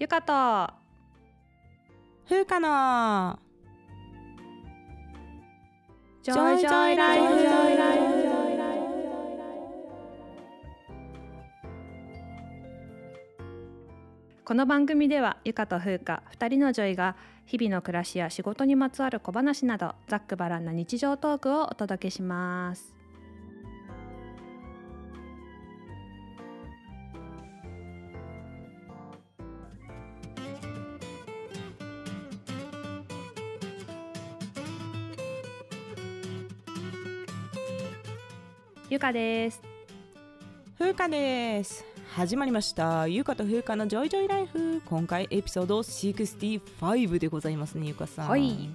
[0.00, 0.32] ゆかと
[2.26, 3.38] ふうかの。
[6.22, 7.24] 女医ジョイライフ。
[14.42, 17.14] この番組ではゆかとふうか2人の女医が
[17.44, 22.99] 日々の暮らしや仕事にまつわる小話などざっくばらんな日常トークをお届けします
[39.00, 39.62] ゆかです。
[40.76, 41.86] ふうかです。
[42.12, 43.08] 始まりました。
[43.08, 44.82] ゆかとふうかのジョイジョイライフ。
[44.84, 48.28] 今回エピソード65でございますねゆかさん。
[48.28, 48.68] はい。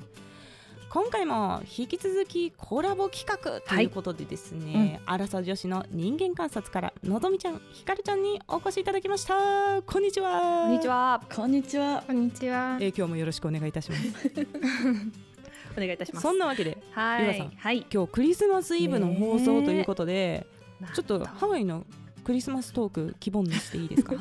[0.89, 9.83] 今回も引き続きコラボ企画ということでですね、アラサー女子の人間観察からのぞみちゃんひかるちゃんにお越しいただきました。
[9.83, 10.63] こんにちは。
[10.65, 11.21] こんにちは。
[11.35, 12.03] こんにちは。
[12.07, 12.77] こんにちは。
[12.81, 14.03] えー今日もよろしくお願いいたします
[15.75, 16.23] お願いいたします。
[16.23, 17.85] そんなわけではゆかさんいはい。
[17.91, 20.45] 今日クリスマスイブの放送ということで、
[20.93, 21.85] ちょっとハワイの
[22.23, 24.15] クリスマストーク希望にしていいですか、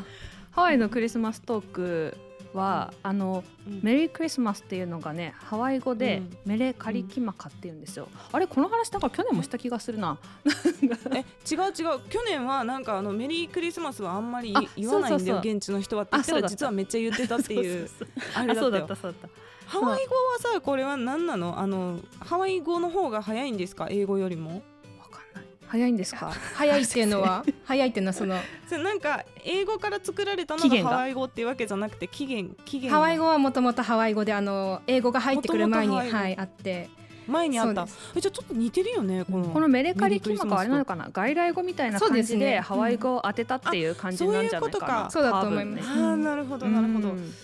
[0.50, 2.16] ハワイのクリスマストーク
[2.54, 3.80] はあのうん。
[3.82, 6.36] メリークリスマスっていうのがねハワイ語で、うん。
[6.46, 10.18] メレカリキマカっていうんですよ、あれこの話なんか去年もした気がするな。
[11.14, 12.00] え違う違う。
[12.08, 15.52] 去年はなんかあのメリークリスマスはあんまりあ言わないんだよそうそうそう。
[15.54, 17.88] 現地の人はって言ったら実はめっちゃ言ってたっていう。
[17.98, 18.50] そうそうあそう。
[18.50, 19.30] あそうだれだったそうだっ
[19.66, 21.58] ハワイ語はさこれは何なの？
[21.58, 23.88] あのハワイ語の方が早いんですか？
[23.90, 24.62] 英語よりも？
[24.98, 25.44] たわかんない。
[25.66, 26.30] 早いんですか？
[26.54, 28.36] 早いっていうのは、 早いっていうのはその
[28.68, 30.82] それなんか英語から作られたのがが？
[30.90, 36.88] ハワイ語っていうわけじゃなくて起源起源ハワイ語はもともとハワイ語であの英語が入ってくる前にはいあって、
[37.26, 37.86] 前にあった。
[37.86, 39.48] じゃあちょっと似てるよねこの。
[39.48, 41.08] このメレカリキマカはあれなのかな？
[41.12, 42.60] 外来語みたいな感じでそうですね。
[42.60, 45.40] ハワイ語を当てたっていう感じなんじゃないかな、あそういうことか。
[45.40, 45.88] そうだと思います。
[45.88, 47.34] あーなるほどなるほど、うん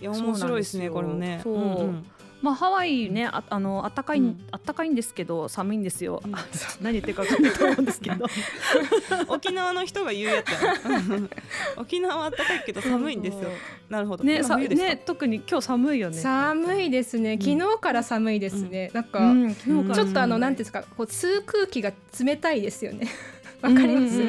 [0.00, 1.40] いや面白いですねこれもね。
[1.42, 1.58] そう。
[1.58, 2.06] ん
[2.42, 4.40] まあハワイねああの暖かい、うん。
[4.50, 6.34] 暖かいんですけど寒いんですよ、うん。
[6.34, 6.38] あ
[6.80, 8.24] 何言ってるか分かんないと思うんですけど。
[9.28, 10.74] 沖縄の人が言うやつや
[11.76, 13.50] 沖縄は暖かいけど寒いんですよ。
[13.90, 14.24] なるほど。
[14.24, 14.88] ねさ今冬ですか？
[14.88, 16.16] ね特に今日寒いよね。
[16.16, 17.38] 寒いですね。
[17.38, 18.90] 昨日から寒いですね。
[18.94, 19.94] なんか、うん昨日から。
[19.96, 23.06] ちょっとあのなんていうんですか、こう吸う空気が冷たいですよね。
[23.60, 24.22] わかります？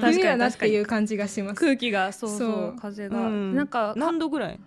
[0.00, 1.60] 冬だなっていう感じがします。
[1.60, 2.76] 空気がそうそうそう。
[2.80, 3.54] 風が、うん。
[3.54, 4.58] なんか何度ぐらい？10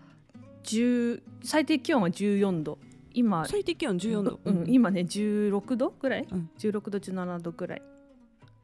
[1.43, 2.79] 最低気温は14度。
[3.13, 6.49] 今、最低気温14度、うん、今ね16度ぐらい、うん。
[6.57, 7.81] 16度17度ぐらい。
[7.81, 7.92] あ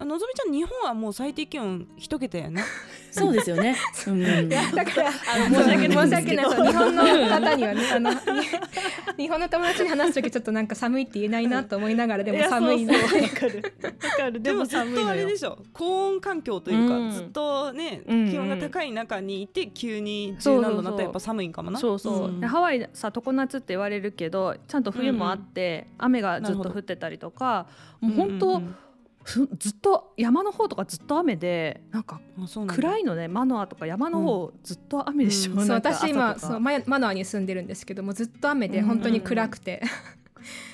[0.06, 2.64] のぞみちゃん日本はもう最低気温一桁やね。
[3.12, 3.76] そうですよね。
[4.08, 8.18] うん、いやだからあの 申し訳ない申し訳ない日本の方にはねあのに
[9.18, 13.22] 日本の友達に話す時ちょっとなんか寒いって言えないなと思いながらでも寒いなやそうそう。
[13.22, 13.74] わかる。
[13.84, 14.32] わかる。
[14.34, 15.58] ででももずっとあれでしょ。
[15.74, 17.12] 高温環境というか、うん。
[17.12, 18.32] ずっとねうんうん。
[18.32, 20.72] 気温が高い中にいて急に10そうそうそう。
[20.72, 21.80] 何度になったらやっぱ寒いんかもな。
[21.80, 22.40] そうそう、ん。
[22.40, 27.68] でハワイさ常夏って言われるけどちゃんと冬もあって、雨がずっと降ってたりとか
[28.00, 28.89] もう本当、うんうんふ
[29.26, 32.20] ずっと山の方とかずっと雨でなんか
[32.68, 35.68] 暗いのねマノアとか山の方ずっと雨でしょ、うん。
[35.68, 39.84] そう私今そうママノアに住んでるんですけどもずっと雨でうん本当に暗くて、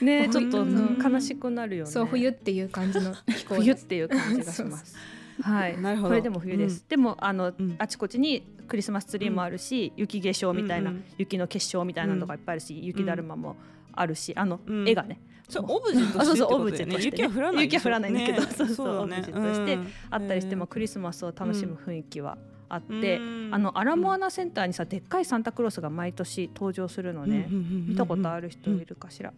[0.01, 1.91] ね ちょっとうん悲しくなるよね。
[1.91, 3.61] そう冬っていう感じの気候です。
[3.61, 4.95] 冬っていう感じがします。
[5.41, 6.09] はい、なるほど。
[6.09, 6.85] これでも冬です。
[6.87, 7.75] でもあの、ん。
[7.77, 11.03] あちこちにクリスマスツリーもあるし、雪化粧みたいな、うんうん。
[11.17, 13.57] 雪の結晶みたいなのがいっぱいあるし、雪だるまも
[13.93, 14.87] あるし、あの、うん。
[14.87, 17.17] 絵がねそうオブジェとあそうしてオブジェとしてね。
[17.17, 18.47] 雪は降らない雪は降らないんだけどね。
[18.55, 19.75] そうそうオブジェとして。
[19.75, 19.87] うん。
[20.09, 23.49] あったりして、うんまあ、クリスマスを楽しむ雰囲気はあって、うん。
[23.53, 29.33] あのアラモアナセンターにさでっかいサンタクロースが毎年登場するのね、見たことある人いるかしら、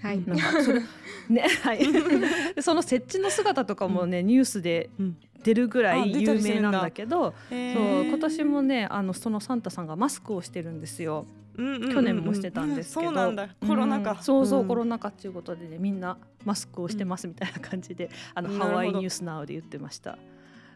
[0.00, 0.38] はい、なん。
[0.38, 0.80] かそれ
[1.28, 1.80] ねはい。
[2.54, 5.16] でその設置の姿とかもね、ニュースでうん。
[5.42, 11.24] 出るぐらあい有名なんだけどそう今年もねあのそのサンタさんがマスクをしてるんですよ
[11.56, 13.48] 去年もしてたんですけど、そうなんだ。
[13.66, 14.68] コロナ禍、うんそうそう、ん。
[14.68, 20.18] コロナ禍っていうことでねみんなマスクをしてますみたいな感じで、あのハワイニュースナウで言ってました。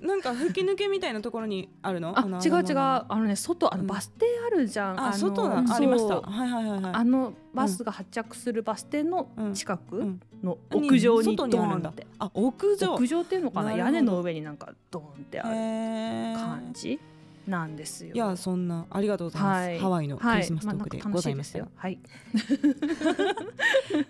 [0.00, 2.14] なんか吹き抜けみたいなところにあるの？
[2.44, 2.78] 違う違う。
[2.78, 3.86] ああのね外あのうん。
[3.86, 6.20] バス停あるじゃん、あの外ありました。
[6.20, 6.92] はいはいはいはい。
[6.92, 10.20] あのバスが発着するバス停の近くうん。
[10.42, 12.06] の屋上にドーンって。
[12.18, 12.94] あ屋上。
[12.96, 13.72] 屋上っていうのかな？
[13.72, 17.00] 屋根の上になんかドーンってある感じ？
[17.46, 18.14] なんですよ。
[18.14, 19.78] いやそんなありがとうございます、はい。
[19.78, 20.38] ハワイのクはい。
[20.40, 21.98] リスマストークでございましたよ,、はい。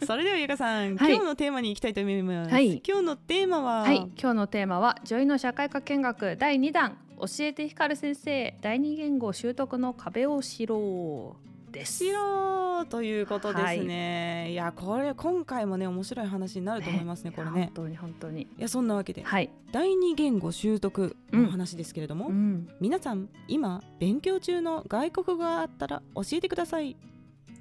[0.06, 1.12] それではゆかさん、はい。
[1.12, 2.82] 今日のテーマに行きたいと思います、はい。
[2.86, 6.36] 今日のテーマは、はい、今日のテーマは女医の社会科見学。
[6.36, 6.98] 第2弾。
[7.16, 8.56] 教えて光先生。
[8.60, 12.04] 第二言語習得の壁を知ろうです。
[12.04, 18.42] 白ということですね、い、やこれ今回もね面白い話になると思いますねこれね本当に本当に。
[18.42, 19.50] いやそんなわけで、はい。
[19.72, 22.68] 第二言語習得の話ですけれども、うん。
[22.80, 26.96] 皆さん今勉強中の外国語があったら教えてください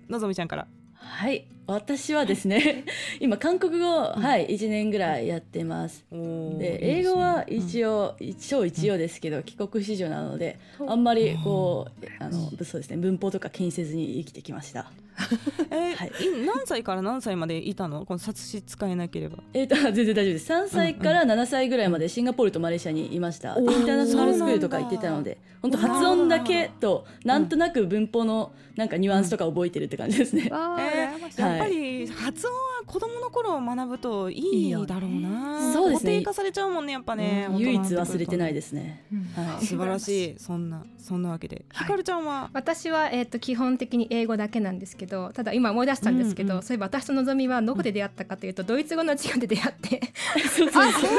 [0.07, 2.83] のぞみちゃんからはい、私はですね、
[3.21, 6.05] 今韓国語、はい、1年ぐらいやってます。
[6.11, 14.91] で、英語は一応、超一応ですけど、帰国子女なので、あんまりこう、あの、そうですね、文法とか気にせずに生きてきました。
[15.69, 16.07] えーはい。
[16.09, 18.05] い何歳から何歳までいたの？
[18.05, 19.37] この冊子使えなければ。
[19.53, 20.51] えっ、と、全然大丈夫です。
[20.51, 23.57] 3歳から7歳ぐらいまでシンガポールとマレーシアにいました。
[23.57, 30.43] インターナショナルスクールとか行ってたので、本当発音だけと、なんとなく文法のなんかニュアンスとか覚えてるって感じですね。
[30.45, 31.41] え羨ましい。
[31.41, 35.73] ーやっぱり発音は子供の頃学ぶといいだろうな。
[35.73, 36.11] そうですね。
[36.11, 37.57] 固定化されちゃうもんねやっぱね、うん。
[37.57, 39.03] 唯一忘れてないでですね。
[39.11, 39.43] うん。
[39.43, 39.65] はい。
[39.65, 42.49] 素晴らしいそんなそんなわけで、ひかるちゃんは？
[42.53, 50.01] 私は、えー、と基本的に英語だけなんですけどただ今思い出したんですけど、そういえば私とのぞみはどこで出会ったかというと、ドイツ語の授業で出会って。
[50.47, 51.13] そうそうあそうそうい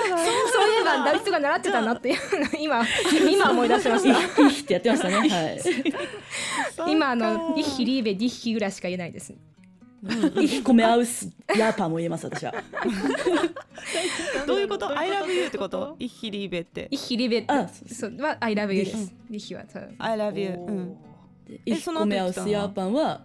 [0.80, 2.84] えばドイツ語習ってたなっていうのを今
[3.30, 5.16] 今思い出しましいたいってやってましたね。
[5.16, 6.90] はい。
[6.90, 9.34] 今あの「イッヒリーベディッヒ」ぐらいしか言えないです
[10.64, 12.52] 米合うすヤーパンも言えます私は。
[14.46, 15.96] どういうこと？I love you ってこと？
[15.98, 16.88] イッヒリーベって。
[16.90, 19.14] イッヒリーそうは「I love you」です。
[19.30, 19.94] ディッヒはそう。
[19.98, 20.96] I love you うん。
[21.64, 23.22] いいその後米合うすヤーパンは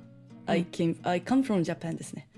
[0.48, 0.52] うん。
[0.52, 2.30] I came I come from Japan ですね。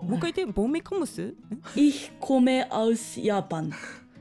[0.00, 0.52] もう一回言って。
[0.52, 1.34] ボンメコムス？
[1.74, 3.70] いい米合うすヤーパン。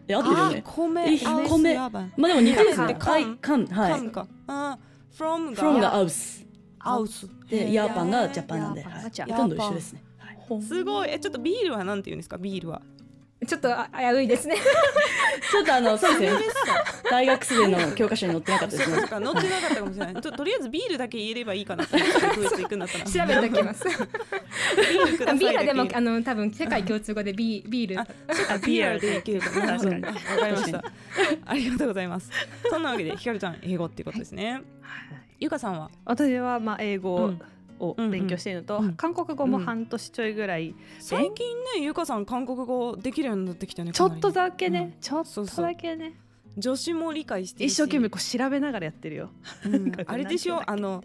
[0.08, 0.64] え合ってるよね。
[0.66, 2.96] 米いい米やばいまあでも似てるですね。
[3.00, 3.92] カン I カンはい。
[3.92, 4.10] カン。
[4.12, 4.28] か。
[4.48, 4.78] あ
[5.18, 6.45] from が？From が合うす
[6.88, 8.90] アウスでヤーパンがジャパンなんで、ほ
[9.38, 10.04] とんど一緒ですね。
[10.18, 10.62] はい。
[10.62, 11.10] すごい。
[11.12, 12.38] えちょっとビールはなんて言うんですか？
[12.38, 12.82] ビールは。
[13.46, 14.56] ちょっとあ危ういですね。
[15.52, 16.42] ちょっとあの そうですね。
[17.12, 18.96] 大学生の教科書に載ってなかったですね。
[18.98, 19.08] そう。
[19.08, 20.22] か乗ってなかったかもしれない。
[20.22, 23.06] ととりあえずビールだけ言えればいいかなと思ってドイツ行くんだったら。
[23.06, 23.84] 調べておきます。
[23.86, 27.96] ビールでもあの多分世界共通語でビビール。
[28.66, 29.78] ビールでいけるかな。
[29.78, 30.02] 確かに。
[30.04, 30.84] わかりました。
[31.46, 32.32] ありがとうございます。
[32.70, 34.62] そんなわけでひかるちゃん英語っていうことですね
[35.40, 35.90] ゆかさんは？
[36.06, 37.42] 私はまあ英語うん。
[37.78, 45.02] を勉強しているのと、うんうん韓国語も半年ちょいぐらい、最近ねゆかさん韓国語できるようになってきたよねちょっとだけね、うん。
[45.02, 46.14] ちょっとだけね。
[46.58, 49.30] 助手も理解して一生懸命こう調べながらやってるよ。
[49.66, 49.92] うん。
[50.08, 50.62] あれでしょ？
[50.66, 51.04] あの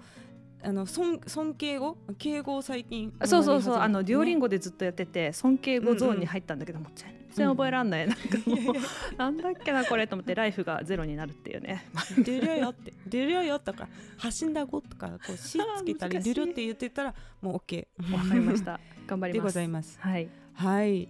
[0.63, 1.97] あの尊尊敬語？
[2.19, 3.11] 敬語を最近。
[3.21, 3.77] けそうそうそう。
[3.79, 8.75] あのデュオリンゴゴでずっとやってて尊敬語ゾーンに入ったんだけども全然覚えらんない、なんかもう
[9.17, 11.85] なんだっけなこれと思ってライフがゼロになるっていうね。
[12.19, 18.81] デリャよってデリャよとか発信だごとかこうしつけたりデリャって言ってたらもう OK わかりました。
[19.07, 19.47] 頑張りでます。
[19.49, 19.99] ございます。
[20.01, 20.29] はい。
[20.55, 21.09] はい。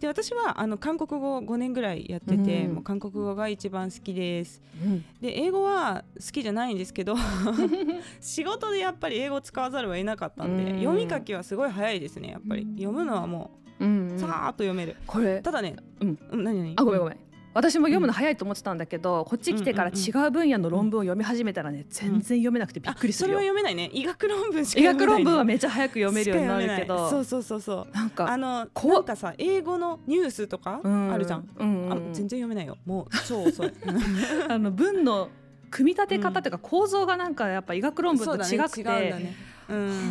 [0.00, 2.74] で私はあの韓国語5年ぐらいやってて、うん。
[2.74, 4.60] もう韓国語が一番好きです。
[5.20, 7.14] で英語は好きじゃないんですけど
[8.20, 10.78] 仕事でやっぱり英語を使わざるを得なかったんで、うん。
[10.80, 12.70] 読み書きはすごい早いですねやっぱり、うん。
[12.72, 14.18] 読むのはもうんううん。
[14.18, 16.18] さーっと読める、これただねうん。
[16.30, 16.74] うん何何？
[16.76, 17.18] あごめんごめん。
[17.54, 23.40] 私も読むの早いと思ってたんだけど、こっち来てから違う分野の論文を読み始めたらね、全然読めなくてびっくりするそれは。
[23.42, 23.90] 読めないね。
[23.92, 27.94] 医学論文しか医学読めない、ね、論文はめっちゃ早く読めるようになるけしか読めないそどう、そうそうそう。
[27.94, 31.84] なんかあのなんかさ英語のニュースとかうんあるじゃん、うん。
[31.84, 32.78] うんあ全然読めないよ。
[32.86, 33.72] もう超遅い。
[34.48, 35.28] あの文の
[35.70, 38.84] 組み立て方というか構造がなんかやっぱ医学論文と違くて、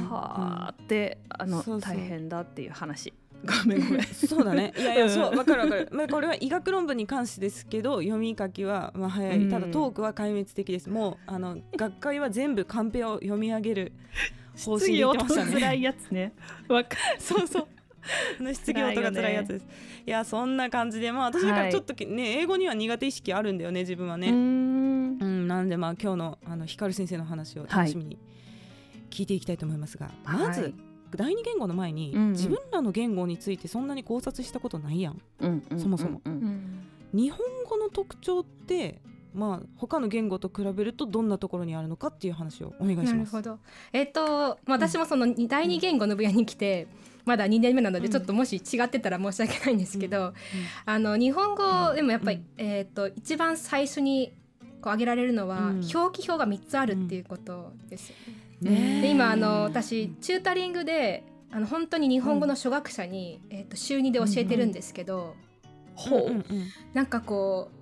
[0.10, 3.14] はあってあの大変だっていう話。
[3.46, 4.04] ごめんごめん。
[4.14, 4.74] そうだね。
[4.78, 5.10] いやいやうん。
[5.10, 9.50] そうわかるわかる、まあ、これは医学論文に関してですけど読み書きはまあ早い。
[9.50, 10.90] ただうんトークは壊滅的です。
[10.90, 13.94] もうあの学会は全部カンペを読み上げる
[14.66, 15.52] 方針で言ってましたね。
[15.54, 16.34] 辛いやつね。
[16.68, 17.68] わかそうそう。
[18.40, 19.68] あの質疑応答が辛いやつです。
[20.06, 25.18] いやそんな感じでまあ私だからちょっときね、英語には苦手意識あるんだよね自分はね、うーん。
[25.20, 28.18] うん、なんでまあ今日のあの光先生の話を楽しみに
[29.12, 30.48] 聞いていきたいと思いますが、はい。
[30.48, 30.74] まず
[31.18, 32.32] 第二言語の前に、うんうん。
[32.32, 35.22] 自分らの言語についてそんなに考察したことないやん。
[35.40, 36.34] うんうんそもそもうん。
[36.34, 37.40] うん日本
[37.70, 39.02] 語の特徴って
[39.34, 43.34] まあ他の言語と比べるとどんなところにあるのかっていう話をお願いします。
[43.34, 43.60] なるほど。
[43.94, 44.22] えっ、と、
[44.66, 46.88] まあ、私もそのに第二言語の分野に来て。
[47.24, 48.12] まだ2年目なのでうん。
[48.12, 50.34] ちょっともし違ってたら申し訳ないんですけど、
[50.86, 54.34] あの日本語でもやっぱり、うんえっ、と一番最初に
[54.82, 55.82] こう挙げられるのは、うん。
[55.94, 58.10] 表記表が3つあるっていうことです。
[58.10, 58.16] ね。
[58.28, 65.36] えで今あの私チュータリングであの本当に日本語の初学者に、えっ、と週2で教えてるんですけど、
[65.96, 66.46] ほう、
[66.94, 67.82] なんかこう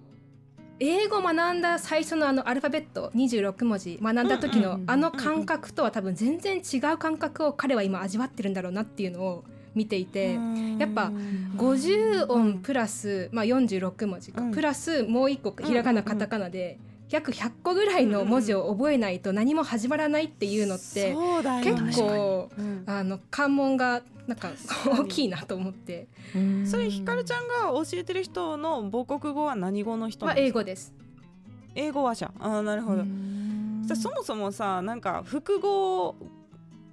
[0.79, 9.43] 英語を学んだ最初のあのアルファベット26文字学んだ時うんうんうんのあの感覚とは多分全然違う感覚を彼は今味わってるんだろうなっていうのを
[9.75, 10.33] 見ていて
[10.79, 11.11] やっぱ
[11.57, 14.51] 50音プラス、まあ、46文字か、うん。
[14.51, 16.79] プラスもう一個ひらがなカタカナで
[17.09, 21.63] 約100個ぐらいの文字を覚えないと何も始まらないっていうのって、そうだよ。
[21.63, 22.83] 結構うん。
[22.85, 24.49] あの関門がなんか
[24.85, 26.07] 大きいなと思って。
[26.65, 30.59] それひかるちゃんが教えてる人の母国語は何語の人なはんですか？
[30.59, 30.93] 英語です。
[31.75, 32.31] 英語話者。
[32.39, 36.15] あーなるほど、じゃあそもそもさなんか複合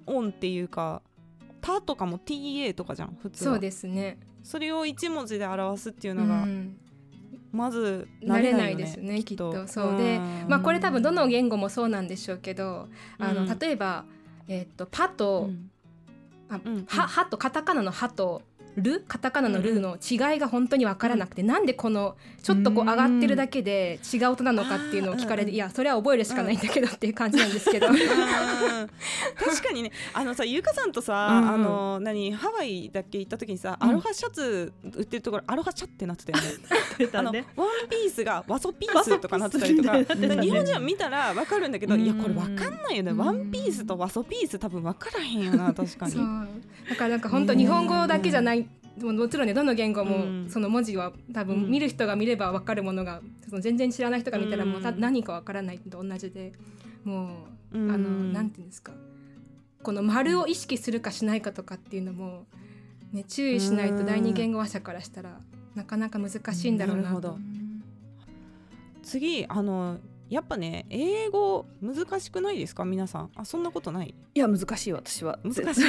[0.06, 1.02] 音っていうか
[1.60, 3.52] 「た」とかも TA とかじゃん普通は。
[3.54, 4.18] そうですね。
[4.42, 6.76] それを一文字で表すっていううのが、ん
[7.56, 9.66] まず慣れないよですねきっと。
[9.66, 9.90] そう。
[9.90, 9.96] うん。
[9.96, 14.04] でまあこれ多分どの言語もそうなんでしょうけどあの、うん例えば、
[14.48, 15.70] えっとパと、うん。
[16.48, 16.84] あうん。
[16.86, 18.42] ははとカタカナのはと
[18.76, 25.56] るカタカナのルの違いが本当に分からなくて、なんでこのちょっとこう上がってるだけで違う音なのかっていうのを聞かれて、うん。
[25.56, 27.96] いやそれは覚えるしかないんだけどっていう感じなんですけど、うん。
[27.96, 28.08] 確
[29.62, 29.92] かにね。
[30.12, 31.48] あのさゆうかさんとさ、うんうん。
[31.48, 33.88] あの何ハワイだっけ行った時にさ、うん。
[33.88, 36.50] アロハシャツ売ってるところアロハシャってなってたよね。
[37.12, 39.96] あのワンピースがワソピースとかなってたりとか。
[39.96, 42.00] 日本人は見たらわかるんだけど、うん。
[42.02, 46.14] いやこれわかんないよね、うんワンピースとワソピース多分わからへんよな確かに。
[46.88, 48.65] だからなんか本当日本語だけじゃない、
[49.00, 50.50] ももちろんねどの言語もうん。
[50.50, 51.46] その文字は多うん。
[51.48, 56.52] 分見る人が見れば分かるものがその全然知らない人が見たらもうたうん何か分からないのと同じで
[57.04, 57.90] もううん。
[57.90, 58.92] あのなんていうんですか
[59.82, 62.46] この丸を意識するかしないかとかっていうのも、
[63.12, 65.38] ね、注意しないと第二言語話者からしたら
[65.74, 67.20] なかなか難しいんだろうな。
[69.02, 69.98] 次あの
[70.28, 72.84] やっぱね英語難しくないですか？
[72.84, 73.30] 皆さん。
[73.36, 74.14] あそんなことない？
[74.34, 75.38] いや難しい私は。
[75.44, 75.84] 難しい。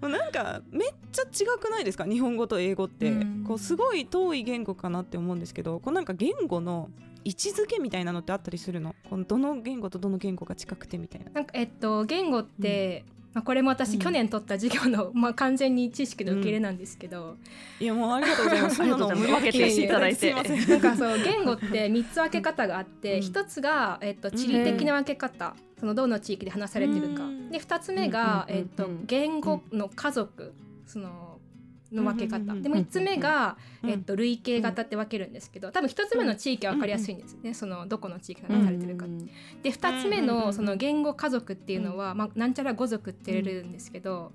[0.00, 2.04] なんかめっちゃ違くないですか？
[2.04, 3.44] 日本語と英語って、うん。
[3.44, 6.90] こうすごい遠い言語かなって思うんですけどこうなんか言語の
[7.24, 8.94] 位置づけみたいなのってあったりするの？
[9.08, 11.30] このどの言語とどの言語が近くてみたいな。
[11.32, 13.98] なんかえっと言語って、まあ、これも私、うん。
[14.00, 17.36] 去年取った授業の、 まあ、完全に知識の受け入れなんですけど、
[17.78, 18.80] いやもうありがとうございます。
[18.82, 19.42] ありがとうございます。
[19.42, 20.34] 分けていただいて。
[20.34, 20.40] な
[20.76, 23.22] んかそう言語って3つ分け方があって、うん。
[23.22, 27.50] 一つが、えっと、地理的な分け方、そのどの地域で話されてるか、うん。
[27.50, 28.88] で2つ目が、うんうんうんうん。
[28.88, 30.52] えっと、言語の家族。
[30.86, 31.29] その
[31.92, 39.24] の分け方、でも3つ目が、うんえっと、類型型って分けるんですけど多分1つ目の地域は分かりやすいんですね、そのどこの地域で話されてるかって。
[39.62, 44.32] で2つ目のその言語家族っていうのは、まあ、なんちゃら語族って言われるんですけど、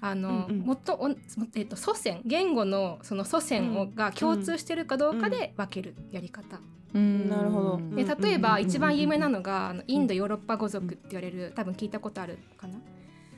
[0.00, 0.66] あの、うんうん。
[0.66, 1.10] もっとお、
[1.54, 3.94] えっと、祖先言語のその祖先を、うん。
[3.94, 6.60] が共通してるかどうかで分けるやり方、
[6.92, 7.80] なるほど。
[7.94, 12.78] で例えばうん一番有名なのがあのインドヨーロッパ語族って言われる多分聞いたことあるかな、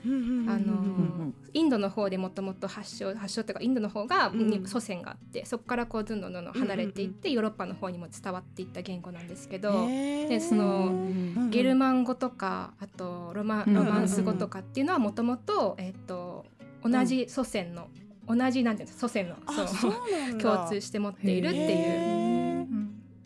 [0.04, 0.08] あ
[0.58, 4.32] のんインドの方でもともと発祥発祥というかインドの方が、
[4.66, 11.08] 祖先があってそこからこうどんどんどんどん離れていって、ヨーロッパの方にも伝わっていった言語なんですけど、でその
[11.50, 16.44] ゲルマン語とかあとロマうんロマンス語とかっていうのはもともとえっと
[16.82, 17.88] 同じ祖先の、
[18.26, 22.42] 同じなんていうんですか祖先のあそう共通して持っているっていう。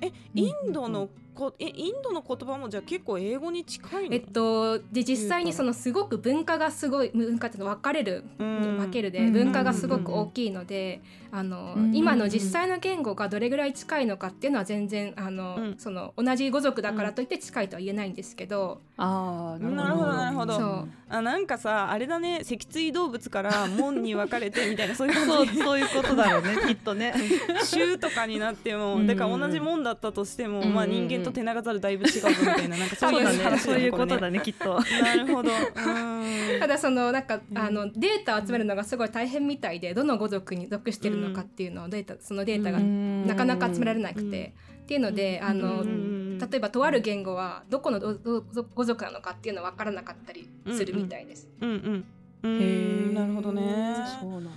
[0.02, 4.14] えインドのこえインドの言葉もじゃあ結構英語に近いの？
[4.14, 8.78] えっと、で実際にそのすごく文化がすごい文化っていうの分かれる、うん。
[8.78, 9.33] 分けるでうん。
[9.33, 11.95] 文化がすごく大きいので、あのうん。
[11.95, 15.75] 今の実際の言語がどれぐらい近いのかっていうのは全然あの、うん。
[15.78, 20.12] その同じ語族だからといって近いとは言えないんですけど、あーなるほど。
[20.12, 22.40] なるほどあなんかさあれだね。
[22.43, 27.14] 脊椎動物から門に分かれてみたいなそういうそうそういうことだろうねきっとね。
[27.64, 29.07] 州とかになってもうん。
[29.07, 33.45] だから同じ門だったとしても、うんまあ人間と手長ざるだいぶ違うぞみたいななんかそういうそうだね。
[33.45, 34.40] 話そういうことねだね。
[34.40, 34.80] きっと。
[35.02, 35.50] なるほど。
[35.50, 36.26] うん。
[36.61, 37.59] ただそのなんか、うん。
[37.59, 46.38] あのデータを集めるのがすごい大変みたいでどの語族に属してるのかっていうのをデータそのデータがなかなか集められなくて、っていうので、あの、うん。
[46.38, 51.49] 例えばとある言語はどこのどどど語族なのかっていうのは分からなかったりするみたいです。
[51.61, 52.04] うんうん。
[52.42, 53.11] うへー。
[53.11, 53.97] んなるほどね。
[54.21, 54.50] そうなんだ。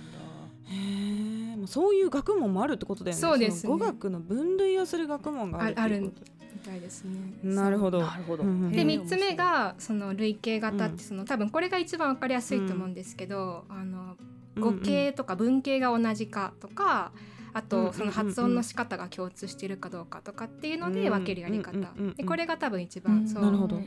[0.66, 3.20] へえもうそういう学問もあるってことだよね。
[3.20, 3.70] そうですね。
[3.70, 7.12] 語学の分類をする学問があるっていうことみたいですね。
[7.42, 8.00] なるほど。
[8.00, 8.42] なるほど。
[8.42, 10.96] でへー3つ目がその類型型っうん。
[10.96, 14.16] てその多分これが一番分かりやすいと思うんですけど、あの
[14.58, 17.12] 語形とか文型が同じかとか
[17.52, 21.78] あとその発音の仕方が共通しているかどうかとかっていうので分けるやり方。
[22.16, 23.42] でこれが多分一番そう。
[23.42, 23.80] なるほど。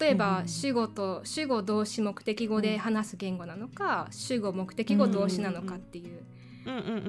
[0.00, 6.04] 例えばうん主語と主語動詞目的語で話す言語なのか主語目的語動詞なのかっていう。
[6.04, 6.43] うんうんうんうん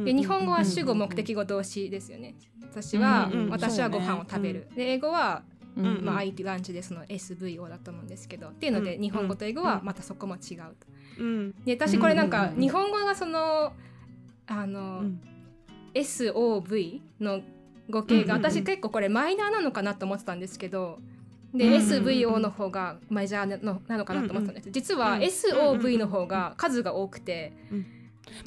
[0.04, 5.44] で日本語は主語目的語動詞ですよね私はうんうん私はご飯を食べるで英語は
[5.78, 10.88] うんうんまあ、IT ランチでその SVO だと思うんですけどっていうので日本語と英語はまたそこも違うと。
[11.20, 13.74] うんで私これなんか日本語がその
[14.48, 15.22] あの、うん
[15.94, 17.40] SOV の
[17.90, 21.00] 語形が私結構これマイナーなのかなと思ってたんですけど
[21.54, 27.86] で、うんうん SVO の方がメジャーのなのかなと思ってたんです実はうん SOV の方が数が多くて、うん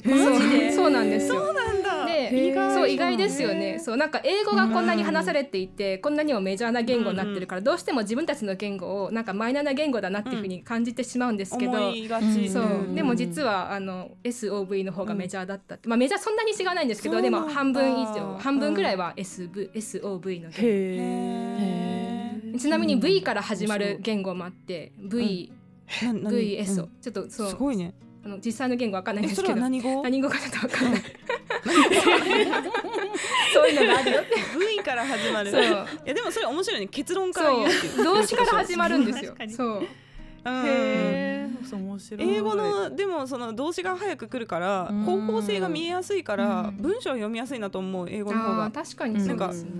[0.03, 0.71] そうマジで？
[0.71, 0.89] そう。
[0.89, 1.35] なんですよ。
[1.35, 2.05] そうなんだ。
[2.05, 3.79] で意外そう意外ですよね。
[3.79, 12.95] そうなんか英語がこんなに話されていて、こんなにもメジャーな言語になってるから、どうしても自分たちの言語をなんかマイナーな言語だなっていうふうに感じてしまうんですけど、思いがちそう、うん。
[12.95, 25.51] でも実はあの SOV の方がメジャーだったって、まあメジャーそんなに違わないんですけどでも半分以上半分ぐらいは SV SOV の言へ語ちなみに V から始まる言語もあって V、
[25.87, 26.91] VS を、うん。
[27.01, 27.49] ちょっとそう。
[27.49, 29.53] すごいねあの実際の言語わかんないんですけど。
[29.53, 30.03] は何語？
[30.03, 31.01] 何語かちょっとわかんない。
[33.53, 34.35] そういうのがあるよって。
[34.77, 35.51] V から始まる。
[35.51, 35.61] そう。
[35.61, 35.65] い
[36.05, 36.87] やでもそれ面白いね。
[36.87, 38.03] 結論から言うう。
[38.03, 39.35] 動詞から始まるんですよ。
[39.55, 39.77] そう。
[39.77, 39.85] うん。
[39.85, 39.99] へー。
[40.43, 41.38] そう面白い
[42.17, 45.03] 英語のでもその動詞が早く来るからうん。
[45.03, 46.77] 方向性が見えやすいからうん。
[46.77, 48.71] 文章を読みやすいなと思う英語の方が。
[48.71, 49.71] 確かにそうですね。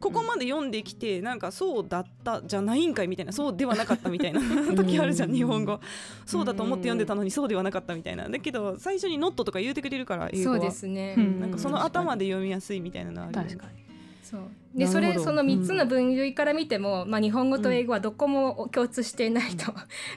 [0.00, 4.40] ここまで読んできてなんかそうだったじゃないんかいみたいなそうではなかったみたいな
[4.74, 5.80] 時あるじゃんうん日本語。
[6.26, 8.28] そうだと思って読んでたのにそうではなかったみたいな。
[8.28, 10.56] だけど最初に「ノット」とか言うてくれるから英語は。
[10.58, 11.40] そうですね、うん。
[11.40, 13.87] なんかその頭で読みやすいみたいなのはある確かに
[14.30, 14.40] そう。
[14.74, 19.72] でそれその3つの分類から見ても、まあ、日本語と英語はどこも共通していないと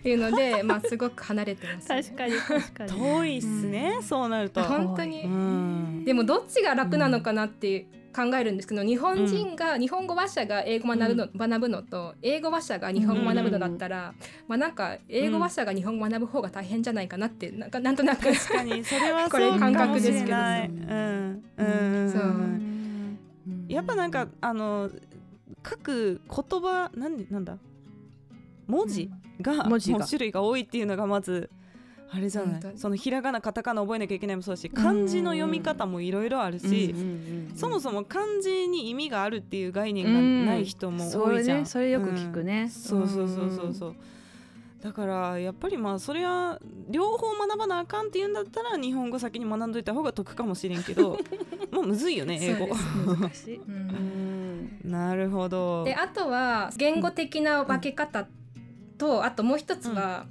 [0.07, 2.91] いうので、まあ、すごく離れてます、ね、 確かに確かに。
[2.91, 4.61] 遠いっすねそうなると。
[4.63, 6.03] 本当に、うん。
[6.05, 14.13] でもどっちが楽なのかなって考えるんですけど日本人が、日本語話者が英語を学ぶの,、学ぶのと英語話者が日本語を学ぶのだったら、
[14.49, 18.23] まあなんか英語話者が日本語を学ぶ方が大変じゃないかなってなんかなんとなく。
[18.23, 20.37] 確かにそれはこれそうか感覚もしですけど。
[20.37, 21.43] れないうん。
[21.57, 22.11] うん。
[22.11, 22.81] そう
[23.73, 24.89] やっぱなんかあの
[25.67, 27.57] 書く言葉なんなんだ？
[28.67, 29.09] 文字
[29.41, 29.99] が文字が。
[29.99, 31.49] もう種類が多いっていうのがまず
[32.13, 32.61] あれじゃない？
[32.75, 36.93] そのひらがなカタカナ覚えなきゃいけないもそうだし漢字の読み方もいろいろあるし
[37.55, 40.05] そもそも漢字に意味があるっていう概念
[40.45, 41.99] がない人も多いじゃん、それね。
[41.99, 42.63] それよく聞くね。
[42.63, 42.69] うん。
[42.69, 43.95] そうそうそうそうそう。
[44.81, 46.59] だからやっぱりまあそれは
[46.89, 51.19] 両方学ばなあかんっていうんだったら日本語先に学んどいた方が得かもしれんけど
[51.71, 53.21] まあむずいよね英語そうです。
[53.21, 53.55] 難しい。
[53.67, 54.79] うん。
[54.83, 55.83] なるほど。
[55.83, 58.27] であとは言語的な分け方
[58.97, 60.27] と、あともう一つは、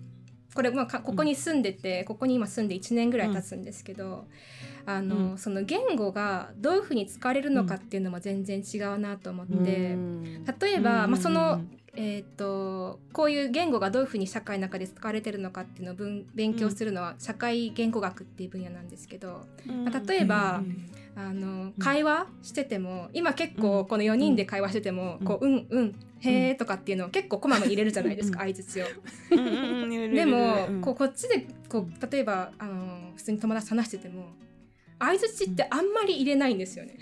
[0.55, 4.27] これまあかここに住んでて、ここに今住んで1年ぐらい経つんですけど、
[4.87, 5.39] あのうん。
[5.39, 9.97] その言語がどういうふうに使われるのかっていうのも全然違うなと思って、
[10.61, 11.63] 例えば、まあ、その、
[11.97, 19.47] えー、とこういう言語がどういうふうに社会の中で使われてるのかっていうのを分勉強するのは社会言語学っていう分野なんですけど、
[19.85, 20.63] まあ例えば、
[21.17, 25.27] あの会話してても今結構この4人で会話してても「うん。
[25.27, 28.87] こううんうんへーとかっていうのを結構こまめに入れるじゃないですか相づちを。
[30.15, 30.81] でも、うん。
[30.83, 34.27] こうこっちでこう例えばあの普通に友達と話してても
[34.99, 36.99] 相づちってあんまり入れないんですよね。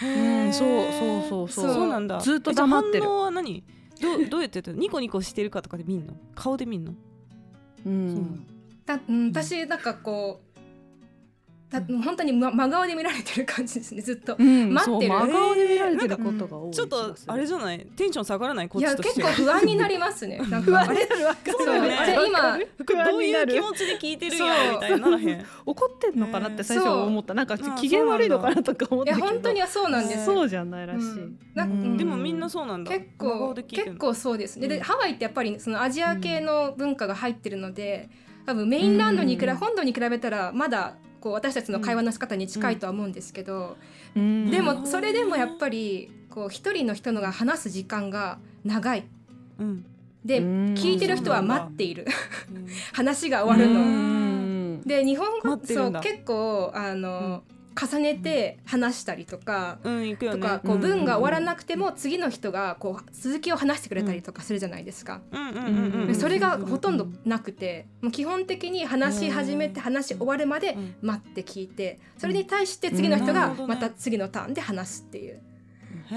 [0.00, 0.06] う
[0.48, 1.74] んそうそうそうそう。
[1.74, 1.88] そう。
[1.88, 2.20] なんだ。
[2.20, 3.10] ずっと黙ってる。
[3.10, 3.64] は何？
[4.00, 4.76] どうどうやってやってる？
[4.76, 6.14] ニコニコしてるかとかで見んの？
[6.36, 6.94] 顔で見んの？
[7.84, 8.46] うん。
[8.86, 10.53] だうん、私なんかこう
[11.70, 14.36] だ本当に、ま、真顔で見られてる感じですねずっと。
[14.38, 15.10] うん待ってる。
[15.10, 17.86] そう真顔で見られてることが多いちょっとあれじゃない？
[17.96, 19.22] テンション下がらないこっいやちとして。
[19.22, 20.38] 結構不安になりますね。
[20.48, 21.08] なんかあれ？
[21.46, 27.34] そうだよね今どういう気持ちで聞いてるんやみたいにな怒ってんのかなって最初思った。
[27.34, 29.32] なんかあ機嫌悪いのかなとか思っいやたけど。
[29.32, 30.18] 本当にそうなんです。
[30.28, 30.34] よ。
[30.34, 31.38] そうじゃないらしい、うん。
[31.54, 31.96] なんかうん。
[31.96, 32.92] でもみんなそうなんだ。
[32.92, 34.68] 結構結構そうですね。
[34.68, 34.82] でうん。
[34.82, 38.08] ハワイってやっぱりそのアジア系の文化が入ってるので、
[38.46, 43.78] 多分メインランドに比べ、うん本土に比べたらまだこう私たちの会話の仕方に近いとは思うんですけど、
[44.14, 44.50] うん。
[44.50, 49.04] でもそれでもやっぱりこう一人の人のが話す時間が長い。
[49.58, 49.86] うん。
[50.22, 50.74] でうん。
[50.74, 52.06] 聞いてる人は待っている。
[52.92, 53.80] 話が終わるうの。
[53.80, 54.82] ん。
[54.82, 57.42] で日本語そうん結構あの、
[57.80, 59.78] 重ねて話したりとか。
[59.84, 65.20] うんとかこう文が終わらなくても次の人がこう続きを話してくれたりとかするじゃないですか。
[66.14, 70.94] それがほとんどなくてもう基本的に話し始めて話し終わるまでうん。
[71.02, 75.40] 待って聞いてそれに対して次の人がまた次のターンで話すっていう。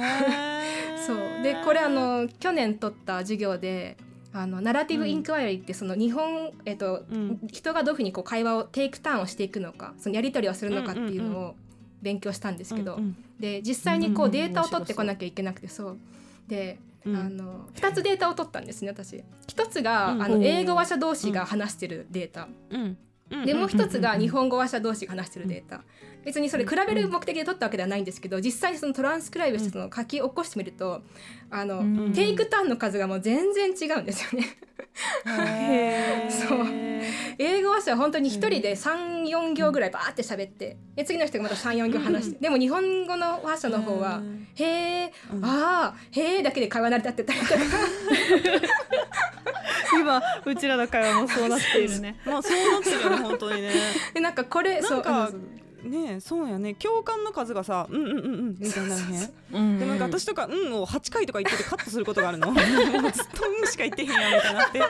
[1.05, 1.17] そう。
[1.43, 3.97] でこれあの去年取った授業で
[4.33, 7.39] あのナラティブインクワイアリーってその日本、えっとうん。
[7.47, 11.55] 人がどういうふうにこう会話をテイクターンをしていくのかそのやり取りをするのかっていううんうんのを
[12.01, 13.17] 勉強したんですけど、うんうん。
[13.39, 15.97] で実際にこううんデータを取ってこなきゃいけなくてそう。
[16.47, 17.15] で、うん。
[17.15, 19.23] あの2つデータを取ったんですね私。
[19.47, 20.23] 1つが、うん。
[20.23, 22.97] あの英語話者同士が話してるデータ、うん。
[23.31, 23.45] うん。
[23.45, 25.83] でもう1つが日本語話者同士が話してるデータ、
[26.27, 31.01] 別にそれ比べる目的で取ったわけではないんですけど実際にそのトランスクライブしてその書き起こしてみると
[31.49, 32.11] あの、うん。
[32.11, 34.47] テイクターンの数がもう全然違うんですよね。
[36.29, 36.67] そう。
[37.37, 44.21] 英語話者は本当に一人で34行ぐらいバーって喋ってで次の人がまた34行話してでも日本語の話者の方は
[44.55, 44.65] 「へ
[45.03, 45.45] え、うん。
[45.45, 47.53] ああへえ」だけで会話成り立ってたりとか。
[49.97, 52.19] 今うちらの会話もそうなっているね。
[52.27, 53.71] まあそうなってるよね本当にね。
[54.13, 55.03] でなんかこれそう
[55.83, 56.73] ねそうやね。
[56.75, 58.19] 共感の数がさうんうんうんう
[58.51, 62.53] んみたいにならへんでもなんか私とか「うん」を8回とか言っててカットすることがあるの。
[62.53, 62.69] ずっと
[63.49, 64.81] 「うん」しか言ってへんやんみたいになって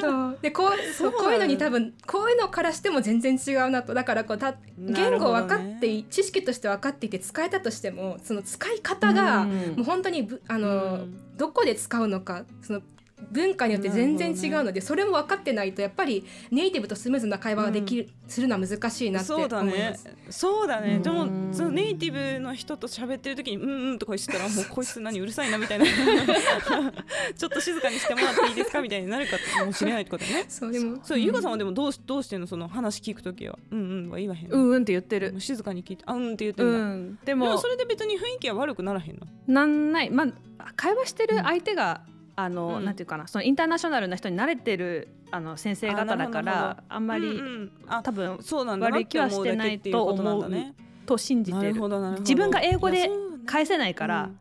[0.00, 0.38] そう。
[0.42, 3.94] でこうそうこういうのに多分こういうのからしても全然違うなと。
[3.94, 12.82] だからこうた言語分かってい、知識として分かっていて使えたとしてもその使い方がもう本当にぶあの、どこで使うのかその
[13.30, 19.54] 文化によって全然違うので、それも分かってないとやっぱりネイティブとスムーズな会話ができる、するのは難しいなって思います。
[19.54, 19.98] そうだね。
[20.30, 20.98] そうだね。
[20.98, 25.84] でもそのネイティブの人と喋ってる時にうんうんとか言ってたらもうこいつ何うるさいなみたいな
[27.36, 30.44] ちょっと静かにしてもらっていいですかみたいになるかもしれないってことね。
[30.48, 32.46] そうでもそうゆかさんはでもどうどうしてんの？
[32.46, 35.34] その話聞く時はうんうんは言わへんうんうんって言ってる。
[35.38, 36.68] 静かに聞いてあうんって言ってる。
[36.68, 39.26] うん、ででももそれで別に雰囲気は悪くならへんの？
[39.46, 40.26] なんないま
[40.58, 42.02] あ会話してる相手が、
[42.42, 42.84] あの、うん。
[42.84, 47.72] なんていうかなそのインターナショナルな人に慣れてるあの先生方だからあんまり、うんうん。
[47.86, 50.74] あ多分そうなんだな悪い気はしてないと思うっていうことなんだね。
[51.06, 51.74] と信じなてる。
[52.20, 53.08] 自分が英語で
[53.46, 54.40] 返せないから、うん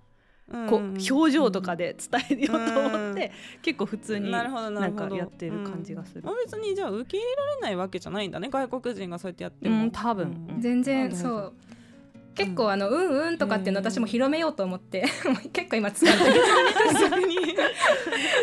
[0.68, 0.98] こううん。
[1.12, 1.96] 表情とかで
[2.30, 3.32] 伝えようと思って、
[3.62, 5.10] 結構普通になるほどななんるほど。
[5.12, 6.22] かやってる感じがする。
[6.22, 6.26] うん。
[6.26, 10.48] まあ別にじゃあ受け入れられないわけじゃないんだね外国人がそうやってやっても、うん多分。
[10.50, 10.60] うん。
[10.60, 11.54] 全然うんそう
[12.40, 15.06] 結構あのうんうんとかっていうの私も広めようと思って
[15.52, 16.42] 結構今使ってる。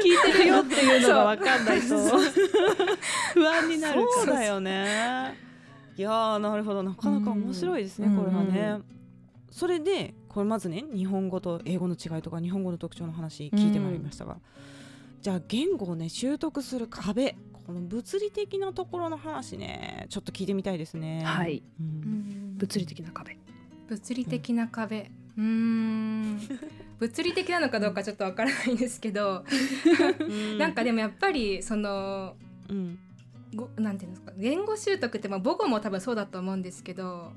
[0.04, 1.87] 聞いてるよっていうのが分かんないと。
[3.35, 4.02] 不安になる。
[4.14, 5.35] そうだよね。
[5.96, 6.82] いやーなるほど。
[6.82, 8.96] なかなか面白いですね、うんこれはね、うん
[9.50, 14.38] それでこれまずね日本語と英語の違いとか日本語の特徴の話聞いてまいりましたが、
[15.22, 21.22] じゃあ言語をね習得する壁この物理的なところの話ねちょっと聞いてみたいですね。
[21.24, 21.62] はい。
[21.80, 22.56] うん。
[22.59, 23.38] 物理的な壁
[23.88, 25.11] 物理的な壁。
[25.37, 26.40] うーん。
[26.99, 29.44] 物理的なのかどうかちょっとわからないんですけど。
[30.59, 32.37] なんかでもやっぱりその
[32.68, 32.99] うん。
[33.55, 34.33] ごなんていうんですか？
[34.37, 37.33] 言語習得ってまあ母語も多分そうだと思うんですけど、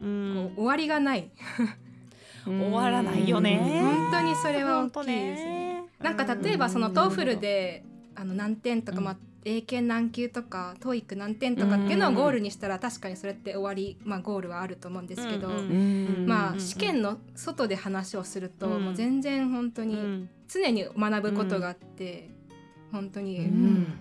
[0.00, 0.52] うん。
[0.56, 1.30] こう終わりがない。
[2.44, 3.58] 終わらないよね。
[3.58, 5.84] 本当にそれは大きいです本当ね。
[6.00, 7.84] なんか例えばその TOEFL で
[8.14, 9.16] あの何点とか、うんまあ、
[9.48, 15.64] 英検何級とか TOEIC 何点とかっていうのをゴールにしたら確かにそれって終わり、まあ、ゴールはあると思うんですけど、うんうんう
[16.24, 16.60] んまあうん。
[16.60, 18.84] 試験の外で話をすると、うん。
[18.84, 20.28] もう全然本当にうん。
[20.48, 22.28] 常に学ぶことがあって、
[22.92, 23.98] 本当に、うん。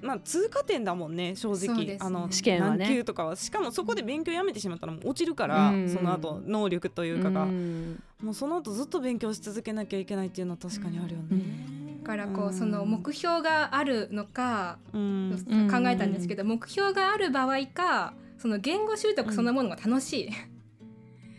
[0.00, 1.98] まあ通過点だもんね正直、ね。
[2.00, 2.86] あの試験はね。
[2.86, 3.36] 何級とかは。
[3.36, 5.88] しかもそこで勉強やめてしまったらもう落ちるから、うん。
[5.88, 8.02] その後能力というかが、うん。
[8.22, 11.42] もうその後ずっと勉強し続けなきゃいけないっていうのは確かにあるよね。
[11.66, 11.67] だ
[12.08, 15.44] からこうその目標があるのか、うん。
[15.46, 20.30] うん考えたんですけど、目標がある場合かその言語習得そのものが楽しい、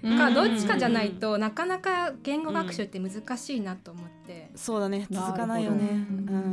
[0.03, 0.17] うん。
[0.17, 5.07] かどっちかじゃないと、なかなか言語学習って難しいなと思って、そうだね。
[5.09, 6.05] 続かないよね。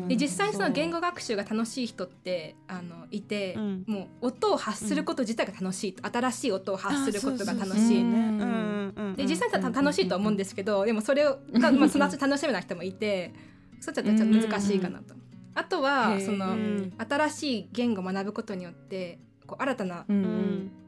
[0.09, 3.85] で実際にその言語学習が楽しい人ってあのいて、うん。
[3.87, 8.07] もう音を発すること自体が楽しい、新しい音を発することが楽しい。
[9.17, 13.35] で実際た楽しいとは思うんですけどでもそれをが、まあ、その後楽しめない人もいて
[13.81, 15.15] そうちょっとちょっと難しいかなと。
[15.55, 16.93] あとはそのうん。
[16.99, 20.05] 新しい言語を学ぶことによってこう新たな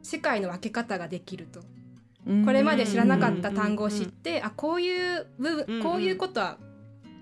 [0.03, 1.61] 世界の分け方ができると。
[1.61, 6.59] うんこれまで知らなかった単語を知って、あこういう部うん分こういうことは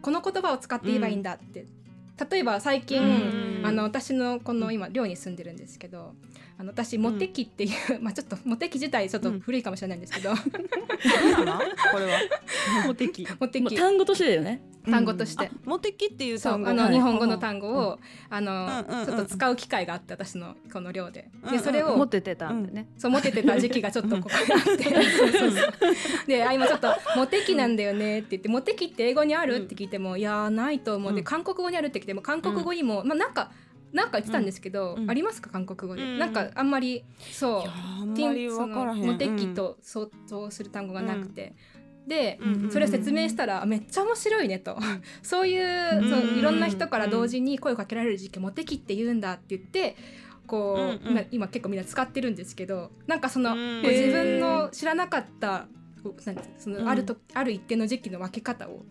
[0.03, 1.67] この言葉を使って言えばいいんだって、
[2.29, 6.15] 例えば最近、うんあの私のこの今寮に住んでるんですけど
[6.59, 7.71] あの私モテ期っていう、
[8.03, 10.37] まあちょっとモテ期自体ちょっと古いかもしれないんですけど、 こ
[11.99, 12.21] れは？
[12.87, 13.27] モテ期。
[13.39, 13.63] モテ期。
[13.63, 15.51] もう単語としてだよね単語として。
[15.65, 16.95] モテキっていうそう単語あのはい。
[16.95, 17.99] 日本語の単語を、
[18.31, 18.53] あの、
[18.89, 19.07] うんうんうん。
[19.07, 24.85] ちょっと使う機会があって私のこの寮で、でそれを、持っててたんでね、そうモテてた時期がちょっとここにあって。
[25.11, 25.73] そうそうそう。
[26.27, 31.25] であ今ちょっと「モテ期なんだよね」って言って「モテ期って英語にある?」って聞いても「いやーないと思う」でうん。
[31.25, 33.51] 韓国語にあるって聞いても韓国語にも、まあなんか
[33.93, 35.11] なんか言ってたんですけど、うん。
[35.11, 35.49] ありますか？
[35.51, 36.19] 韓国語で、うん。
[36.19, 37.71] なんかあんまりそう。
[38.01, 39.01] あんティンまり分からへん。
[39.01, 41.55] そのモテ期と相当する単語がなくて、
[42.07, 42.39] で、
[42.71, 44.77] それを説明したらあめっちゃ面白いねと、
[45.23, 49.97] そういううんそういろんな人から同時に声をかけられる時期モテ期って言うんだって言って
[50.47, 55.67] こう、今今結構みんな使ってるんですけどなんかその、自分の知らなかった
[56.59, 56.89] その、うん。
[56.89, 58.85] あるとある一定の時期の分け方を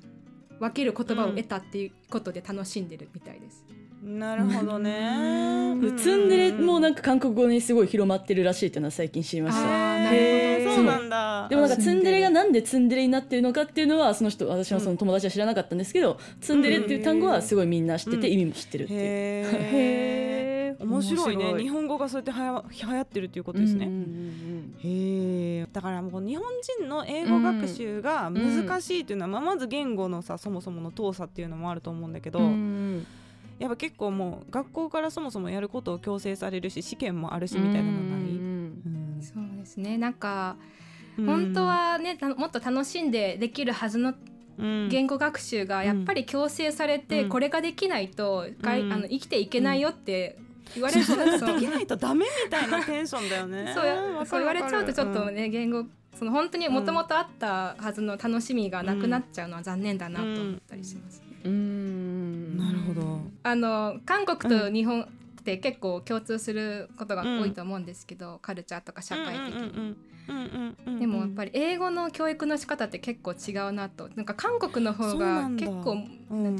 [0.59, 3.65] 分ける言葉を得たっていうことで楽しんでるみたいです。
[4.05, 5.75] なるほどね。
[5.97, 9.63] ツンデレもなんか韓国語にすごい広まってるらしいっていうのは最近知りました。
[9.63, 10.17] あーなるほど。
[10.21, 11.47] へーそうなんだ。
[11.49, 12.21] でもなんかツンデレ。
[12.21, 18.33] がなんでツンデレになってるのかっていうのはその人私のその友達は知らなかったんですけど、ツンデレっていう単語はすごいみんな知っててうん。
[18.33, 20.75] 意味も知ってるっていう、へえ。
[20.77, 21.55] へー面白いね。
[21.57, 23.85] 日本語がそうやってはや流行ってるっていうことですね。
[23.85, 26.45] うんうんへえだからもう日本
[26.79, 33.07] 人の英語学習が難しいっていうのは、まあまず言語のさそもそもの遠さっていうのもあると思うんだけど、うんうん
[33.59, 39.19] やっぱ結構もう学校からそもそもやることを強制されるし試験もあるしみたいなのない、うん。
[39.21, 39.97] そうですね。
[39.97, 40.57] なんか、
[41.17, 44.13] 本当はねもっと楽しんでできるはずの
[44.57, 50.37] 言語学習がやっぱり強制されて、これができないと、うん、あの生きていけないよって
[50.73, 53.71] 言われると、できないとダメみたいなテンションだよね。
[53.75, 61.84] そうそう言われちゃうとちょっとね、言語その本当にもともとあったはずの楽しみがなくなっちゃうのは残念だなと思ったりします、ね、うん。
[63.45, 65.05] あの韓国と日本っ
[65.43, 69.95] て結構共通することが多いと思うんですけど、カルチャーとか社会的に。
[70.99, 74.09] でもやっぱり英語の教育の仕方って結構違うなと。
[74.15, 76.07] なんか韓国の方が結構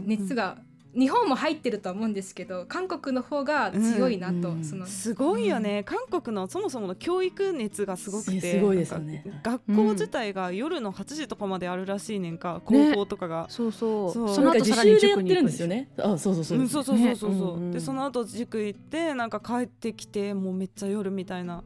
[0.05, 0.57] 熱が
[0.97, 9.23] 日本も入ってると思うんですけど韓国の方が強いなと、うん、そのすごいよね、うん、韓国のそもそもの教育熱がすごくてすごいですよね。
[9.43, 13.71] 学校自体が夜の8時とかまであるらしいねんか、高校とかが、ね、そう。
[13.71, 14.13] そう。
[14.13, 15.89] その後さらに塾に行くんですよね。
[15.97, 16.83] あそうそうそう、そう。
[16.83, 21.63] そうそうそうそう、ね、でその後塾行ってなんか帰ってきてもうめっちゃ夜みたいな。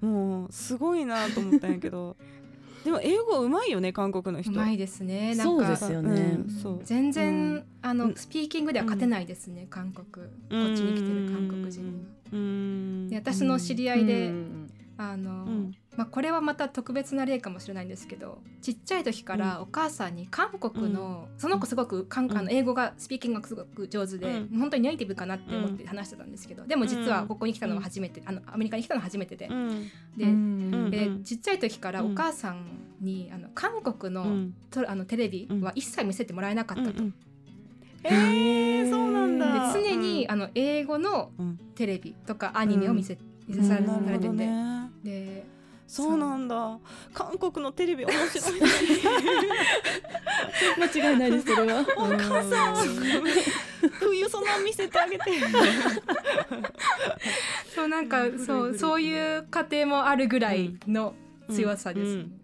[0.00, 2.16] もうすごいなと思ったんやけど
[2.84, 4.52] でも英語うまいよね韓国の人。
[4.52, 5.34] うまいですね。
[5.34, 14.32] なんかそうですよね、うん、全然、うん、あのスピーキングでは勝てないですね、うん、韓国こっちに来てる韓国人で私の知り合いで、
[14.98, 29.48] あの、まあ、これはまた特別な例かもしれないんですけどちっちゃい時からお母さんに韓国の、その子すごく韓あの英語がスピーキングがすごく上手で、本当にネイティブかなって思って話してたんですけどでも実はここに来たのは初めて、あのアメリカに来たのは初めてで、
[30.16, 30.26] で,、
[30.90, 32.64] でちっちゃい時からお母さん
[33.00, 37.02] にあの韓国の,、とあのテレビは一切見せてもらえなかったと。
[38.06, 39.72] えー、そうなんだ。
[39.72, 41.30] で常に、あの英語の
[41.74, 43.16] テレビとかアニメを見せ,、
[43.48, 44.48] 見せされてて、
[45.02, 45.53] で
[45.86, 46.78] そうなんだ。
[47.12, 48.60] 韓国のテレビ面白い
[50.78, 51.84] 間違いないですそれは。
[51.96, 52.76] お母さん。
[54.00, 55.24] 冬その見せてあげて。
[57.74, 61.14] そうなんかそうそういう家庭もあるぐらいの
[61.50, 62.18] 強さです、うんうん。
[62.18, 62.40] うん、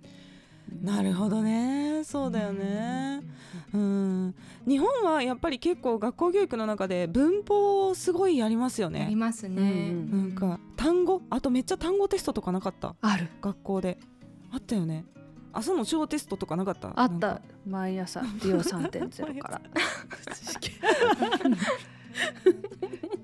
[0.83, 2.02] なるほどね。
[2.04, 3.20] そうだよね、
[3.74, 4.35] うん。
[4.66, 9.04] 日本はやっぱり結構学校教育の中で文法すごいやりますよね。
[9.06, 9.92] ありますね。
[9.92, 11.22] なんか単語？
[11.28, 12.94] あとめっちゃ単語テストとかなかった？
[13.00, 13.28] ある。
[13.42, 13.98] 学校で。
[14.52, 15.04] あったよね。
[15.52, 16.92] 朝の小テストとかなかった？
[16.94, 17.40] あった。
[17.66, 19.61] 毎朝リオ3.0から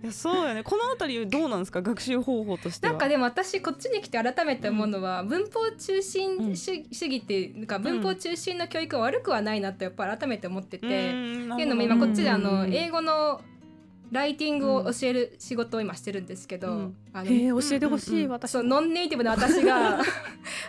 [0.07, 0.63] やそうやね。
[0.63, 1.83] この辺りどうなんですか？
[1.83, 13.41] 学習方法としてなんかでも私こっちに来て改めて思うのは、うん、文法中心主,、義っていうか文法中心の教育は悪くはないなとやっぱ改めて思ってて、うん、っていうのも今こっちであの英語の
[14.13, 20.01] ライティングを教える仕事を今してるんですけど、うん、あのえ教えてほしい、うん、私そうノンネイティブの私が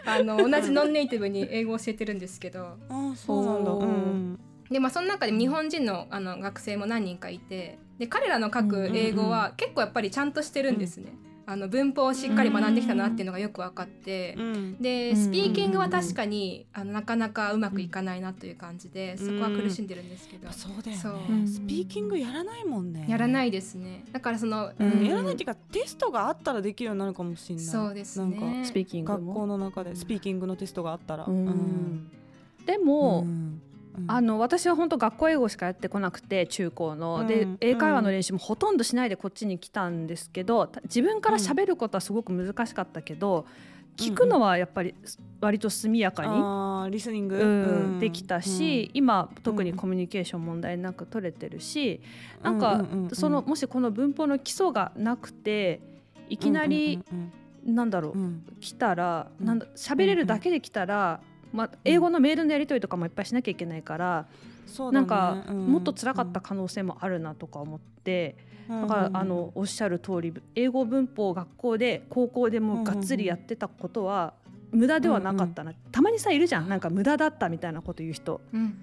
[0.06, 2.78] あの同じノンネイティブに英語を教えてるんですけど。
[2.90, 11.14] あそうなんだ、うん、でまあその中で日本人のあの学生も何人かいてで彼らの書く英語は結構やっぱりちゃんとしてるんですね。
[11.50, 21.48] あの文法をしっかり学んできたなっていうのがよく分かって、うん、でスピーキングは確かにあのなかなかうまくいかないなという感じで、そこは苦しんでるんですけど、そうだよね。
[21.48, 23.06] スピーキングやらないもんね。
[23.08, 24.04] やらないですね。
[24.12, 27.66] だからその、うん、やらないっていうかテストがあったらできるようになるかもしれない。
[27.66, 28.38] そうですね。
[28.38, 31.30] なんかスピーキング学校の中でスピーキングのテストがあったら、
[32.66, 33.26] でも、
[34.08, 43.46] あの私は本当学校英語しかやってこなくて中高の、うん、で英会話の練習もほとんどしないでこっちに来たんですけど自分から喋ることはすごく難しかったけど、
[44.00, 44.94] うん、聞くのはやっぱり
[45.42, 47.46] 割と速やかに、うん、リスニング、う
[47.96, 52.02] ん、できたし、今特にコミュニケーション問題なく取れてるし、
[52.44, 55.80] うん、なんか、そのもしこの文法の基礎がなくて
[56.30, 57.04] いきなり、
[57.66, 61.20] なんだろう、来たらなんだ喋れるだけで来たら。
[61.54, 64.28] まあ、英語のメールのやり取りとかもいっぱいしなきゃいけないから、
[64.80, 68.36] うん、なんか、もっと辛かった可能性もあるなとか思って、
[68.70, 74.34] だからあのおっしゃる通り英語文法を学校で高校でもがっつりやってたことは、
[74.72, 76.70] 無駄ではなかったな、うんうん、たまにさいるじゃん。
[76.70, 78.76] なんか無駄だったみたいなこと言う人、うん、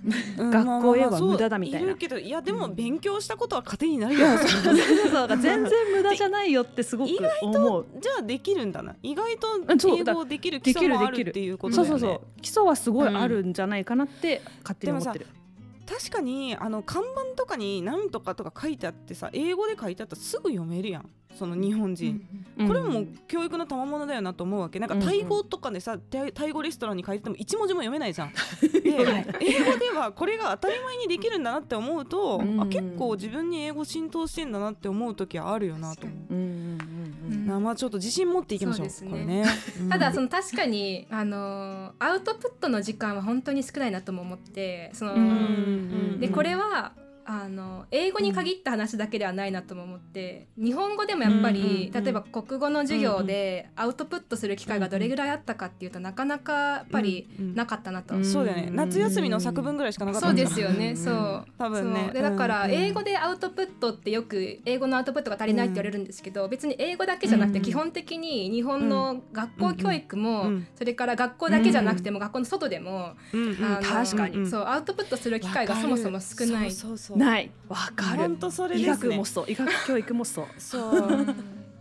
[0.50, 7.10] 学校英語は無駄だみたいな、いるけどいやでも勉強したことは糧になるよ、 うん、全然無駄じゃないよってすごく
[7.42, 7.86] 思う。
[8.00, 8.96] じゃあできるんだな。
[9.02, 9.48] 意外と
[9.98, 11.88] 英語できる基礎もあるっていうことだよね。
[11.90, 12.40] そうそうそう。
[12.40, 15.26] 基礎はすごいあるんじゃないかなって勝手に思ってる、
[15.86, 21.10] 確かにあの看板とかに何とかとか書いてあってさ英語で書いてあったらすぐ読めるやん。
[21.34, 22.24] その日本人、
[22.58, 24.78] うん、これも教育の賜物だよなと思うわけ。
[24.78, 28.32] なんかタイ語とかでさ、タイ語レストランに書いてても一文字も読めないじゃん。
[28.62, 36.53] で英語ではこれが当たり前にできるんだなって思うと、うん、あ結構自分に英語浸透してんだなって思う時はあるよなと思う、うん、
[37.44, 39.44] まあちょっと自信持っていきましょうう、ね、これね、
[39.90, 46.92] ただその確かにあのアウトプットの時間は本当に少ないなとも思ってそのでこれは
[47.26, 57.54] あの英語に限った話だけではないなとも思って、日本語でもやっぱり、うんうんうん例えば国語の授業でアウトプットする機会がどれぐらいあったかっていうとなかなかやっぱりうんうん。
[57.54, 58.16] なかったなと。
[58.16, 58.24] うん。
[58.24, 58.70] そうだよね。
[58.72, 60.96] 夏休みの作文ぐらいしかなかったそうですよね、うん。
[60.96, 61.44] そう。
[61.56, 62.10] 多分ね。
[62.12, 73.56] でだからうん英語でアウトプットってよく英語のアウトプットが足りないって言われるんですけど、別に英語だけじゃなくてうん基本的に日本の学校教育も、うんそれから学校だけじゃなくても学校の外でも、うんうん。
[73.82, 74.38] 確かに。
[74.38, 74.50] うん。
[74.50, 76.70] そうアウトプットする機会がそもそも少ない。
[76.72, 77.50] そうそうそうない。
[77.68, 78.18] わかる。
[78.18, 79.08] 本当それ医ですね。
[79.10, 79.44] 学もそう。
[79.48, 80.46] 医学教育もそう。
[80.58, 81.36] そう。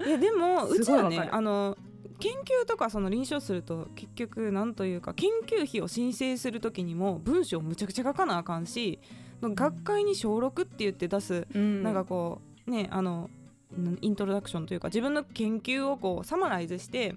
[0.06, 1.78] いやでもうちはねあの
[2.20, 9.00] 研究とかその臨床すると結局なんというか研究費を申請する時にも文章をむちゃくちゃ書かなあかんし
[9.42, 11.84] 学会に小6って言って出すうん。
[11.84, 13.30] なんかこうねあの
[13.78, 17.16] んイントロダクションというか自分の研究をこうサマライズして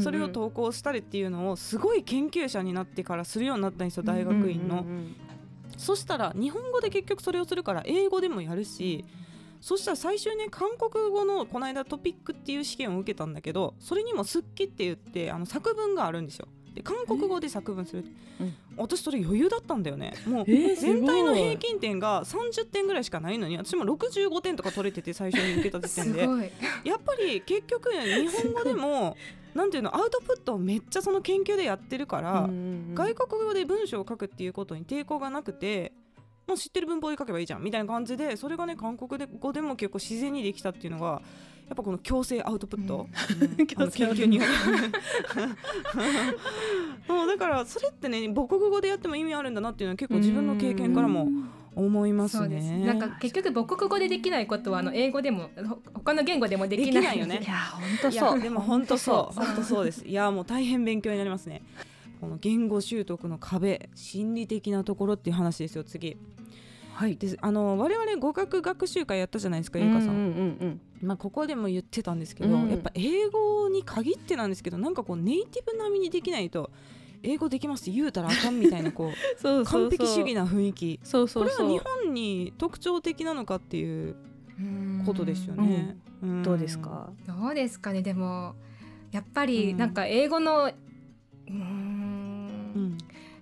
[0.00, 4.84] それを投稿したりっていうのをすごい研究者になってからするようになったんですよ大学院の。
[5.78, 9.04] そしたら日本語で結局それをするから英語でもやるし
[9.60, 16.48] そしたら最終ね韓国語のこの間トピックっていう試験を受けたんだけどそれにも「すっき」って言ってあの作文があるんですよ。
[16.78, 18.04] で韓国語で作文する、
[18.40, 18.54] うん。
[18.76, 20.14] 私それ余裕だったんだよね。
[20.26, 26.22] もう全体の平均点が30点ぐらいしかないのに私も65点とか取れてて最初に受けた時す点で。
[26.84, 29.16] やっぱり結局日本語でも
[29.54, 32.48] なんていうのアウトプットをめっちゃその研究でやってるから、
[32.94, 35.92] 外国語で文章を書くっていうことに抵抗がなくて、
[36.46, 41.20] まあ、知ってる文法で書けばいいじゃんみたいな感じでそれがね韓国で語でも結構自然にできたっていうのが
[41.68, 43.06] やっぱこの強制アウトプット、
[43.58, 43.66] うん。
[43.68, 44.38] 研究に
[47.08, 51.28] もうだからそれってね母国語でやっても意味あるんだなっていうのは結構自分の経験からも
[51.76, 52.70] 思いますそうです。
[52.70, 52.86] ね。
[52.86, 57.18] なんか結局母国語でできないことはあの英語でもほ他の言語でもできない。
[57.18, 57.40] よね。
[57.44, 58.40] いや本当そう。
[58.40, 59.34] でも本当そう。
[59.34, 60.04] 本本当そうです。
[60.06, 61.62] いやもう大変勉強になりますね。
[62.20, 66.16] この言語習得の壁心理的なところっていう話ですよ次
[66.98, 67.16] はい。
[67.16, 70.20] であの我々語学学習会やったじゃないですかゆうかさん、うん。
[70.20, 70.24] う
[70.66, 70.80] ん。
[71.00, 72.70] まあ、ここでも言ってたんですけど、うん。
[72.70, 76.72] やっぱ英語に限ってなんですけどなんかこうネイティブ並みにできないと
[77.22, 80.98] 英語できますって言うたらあかんみたいなこ うそう完璧主義な雰囲気。
[81.04, 81.56] そうそうそう。
[81.56, 84.16] これは日本に特徴的なのかっていう
[85.06, 85.96] ことですよね。
[86.26, 86.42] ん。
[86.42, 87.12] どうですか？
[87.28, 88.02] どうですかね。
[88.02, 88.56] でも
[89.12, 92.72] やっぱりなんか英語のうーん。
[92.74, 92.98] うん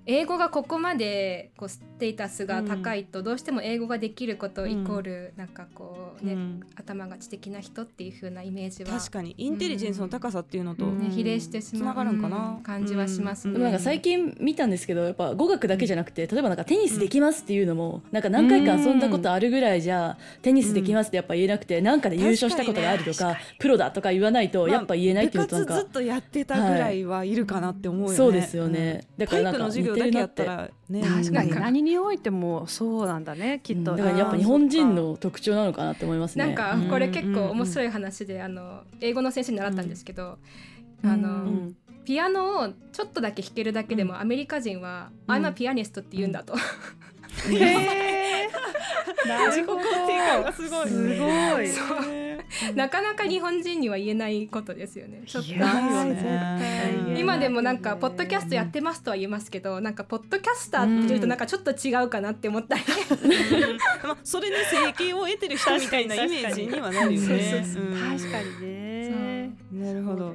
[0.07, 6.61] 英語がここまでこうステータスが高いとどうしても英語ができることイコールなんかこうね、うん。
[6.77, 9.35] 頭が知的な人っていう風なイメージは確かに。
[9.37, 10.99] インテリジェンスの高さっていうのと、うん。
[10.99, 12.37] ね比例してしまうつながるんかな。
[12.59, 13.55] うん感じはしますね。
[13.55, 25.75] でもなんか最近見たんですけどやっぱ語学だけじゃなくて例えばなんかテニスできますっていうのもなんか何回か遊んだことあるぐらいじゃテニスできますってやっぱ言えなくてなんかで優勝したことがあると確かかプロだとか言わないとやっぱ言えないっていうとなんか。
[25.75, 29.07] 部活ずっとやってたぐらいはいるかなって思うよね、そうですよね。
[29.19, 31.51] だからなんか体育の授業だけやったらね確かに。
[31.53, 33.97] うん何においてもそうなんだねきっと。
[33.97, 36.47] だからやっぱ日本人の特徴なのかなって思いますね。
[36.47, 36.89] なんかうん。
[36.89, 40.39] これ結構面白い話であの英語の先生に習ったんですけど、
[41.03, 45.35] あの、うんピアノをちょっとだけ弾けるだけでもアメリカ人は「うん。
[45.35, 46.55] I'm a pianist」って言うんだと。
[47.53, 49.29] へー。
[49.29, 51.69] な 自己るほど肯定感がすごいすごい。
[51.69, 52.75] そう。
[52.75, 55.23] なかなか日本人には言えないことですよね。
[55.27, 55.51] ちょっと。
[57.19, 62.83] 今でもなんかポッドキャストやってますとは言いますけどなんかポッドキャスターって言うとなんかちょっと違うかなって思ったり、
[64.05, 67.65] まあそれに生計を得てる人みたいなイメージにはなるよね。
[68.19, 69.51] 確かにね。
[69.73, 70.35] なるほど。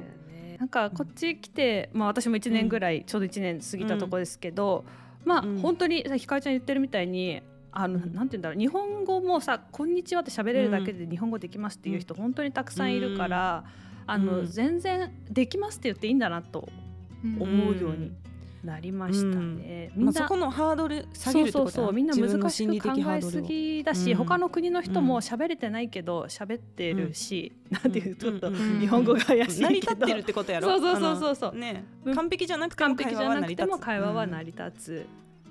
[0.58, 4.84] なんかこっち来て、まあ、私も1年ぐらい、ちょうど1年過ぎたとこですけど、
[5.24, 5.58] まあ、うん。
[5.58, 13.64] 本当にさひかりちゃん言ってるみたいにあの、うんなんて言うんだろう日本語もさ「こんにちは」って喋れるだけで日本語できますっていう人、本当にたくさんいるから、
[14.06, 14.46] あのうん。
[14.46, 16.68] 全然できますって言っていいんだなと
[17.24, 18.12] 思うように
[18.64, 19.90] なりましたね。
[19.96, 21.92] みんなまあ、そこのハードル下げるってことそうそうそう。
[21.92, 24.16] みんな難しく考えすぎだし、うん。
[24.18, 25.06] 他の国の人うん。
[25.06, 28.54] も喋れてないけど喋ってるし、なんていうちょっとうん。
[28.54, 28.80] うん。
[28.80, 30.68] 日本語が怪しいけど、成り立ってるってことやろ。
[30.68, 31.34] そうそうそうそう。
[31.34, 31.84] そうね。
[32.04, 32.14] うん。
[32.14, 35.06] 完璧じゃなくても完璧じゃなくても会話は成りり立つ。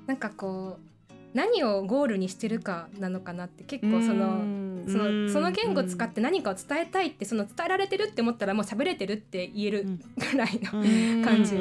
[0.08, 4.71] なんかこう何をゴールにしてるかなのかなって結構その。
[4.88, 5.26] そうん。
[5.28, 9.86] のその言語を使って何かを伝えたいってその伝えられてるって思ったらもう喋れてるって言える
[10.17, 10.72] ぐらいの、
[11.24, 11.56] 感じ。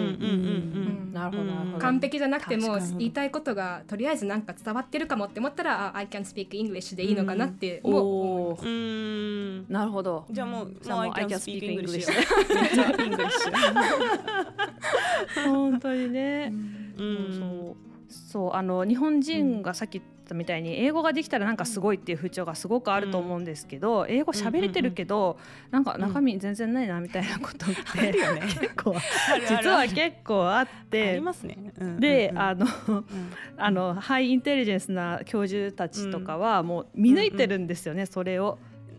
[1.79, 9.67] 完璧じゃなくても言いたいことがとりあえずなんか伝わってるかもって思ったらあ I can speak English でいいのかなってもうん。
[9.69, 10.25] なるほど。
[10.31, 12.07] じゃあもう、じゃあもう I can speak English
[15.45, 16.53] 本当にね。
[16.99, 17.37] うん。
[17.39, 17.77] そう。
[18.11, 25.39] そうあの日本人がさっきったみたいに英語ができたらなんかすごいっていう風潮がすごくあると思うんですけど、英語喋れてるけど、
[25.71, 28.13] なんか中身全然ないなみたいなことって、
[28.61, 28.95] 結構
[29.49, 31.59] 実は結構あってありますね。
[31.79, 32.39] うんで、うん。
[32.39, 33.05] あのうん
[33.57, 38.59] あのハイインテリジェンスな教授たちとかはもう見抜いてるんですよね、それを。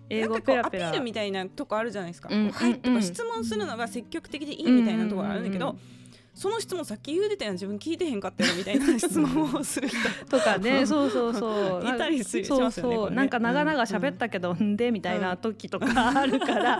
[0.09, 0.89] 英語ペラペラ。
[0.89, 2.29] アピールみたいなとこあるじゃないですか。
[2.31, 6.00] うんはいとうんか質問するのが積極的でいいみたいなところあるんだけど、うんうん
[6.41, 9.97] その質問さっき言うてたやん自分聞いてへんかったよみたいな 質問をする人。
[10.27, 13.15] とかねそうそうそう いたりすそうしますよねそうね。
[13.15, 16.79] なんか長々喋ったけど、んでみたいな時とかあるから、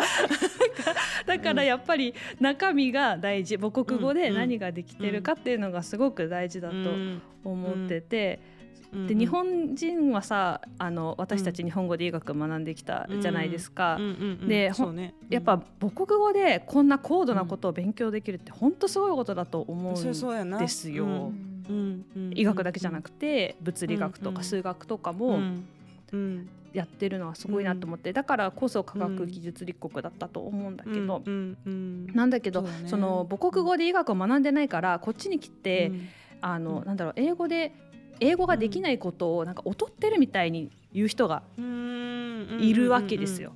[1.28, 3.60] だからやっぱり中身が大事。
[3.60, 6.76] 母国語で何ができてるかっていうのがすごく大事だと
[7.44, 8.40] 思ってて、
[9.08, 13.98] で日本人はさあの私たち日本語で医学学んできたじゃないですか。
[14.46, 15.14] でね。
[15.30, 21.32] やっぱ母国語でこんな高度なことを勉強できるって本当すごいことだと思うんですよ。
[22.36, 24.36] 医学だけじゃなくて物理学とうん。
[24.36, 25.40] か数学とかうも
[26.74, 28.12] やってるのはすごいなと思って。
[28.12, 31.22] だからこそ科学技術立国だったと思うんだけど。
[31.26, 31.58] うん。
[31.66, 32.08] うん。
[32.08, 32.70] なんだけどね。
[32.88, 36.10] その母国語で医学を学んでないからこっちに来てうん。
[36.42, 36.64] あうん。
[36.66, 37.72] のなんだろう英語で
[38.22, 43.52] 英語ができないことをなんか劣ってるみたいに言う人がうんいるわけですよ。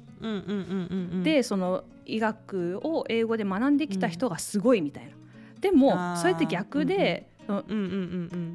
[1.24, 5.12] でその医学を英語で学んできた人がすごいみたいな。
[5.62, 7.28] でもそれって逆で、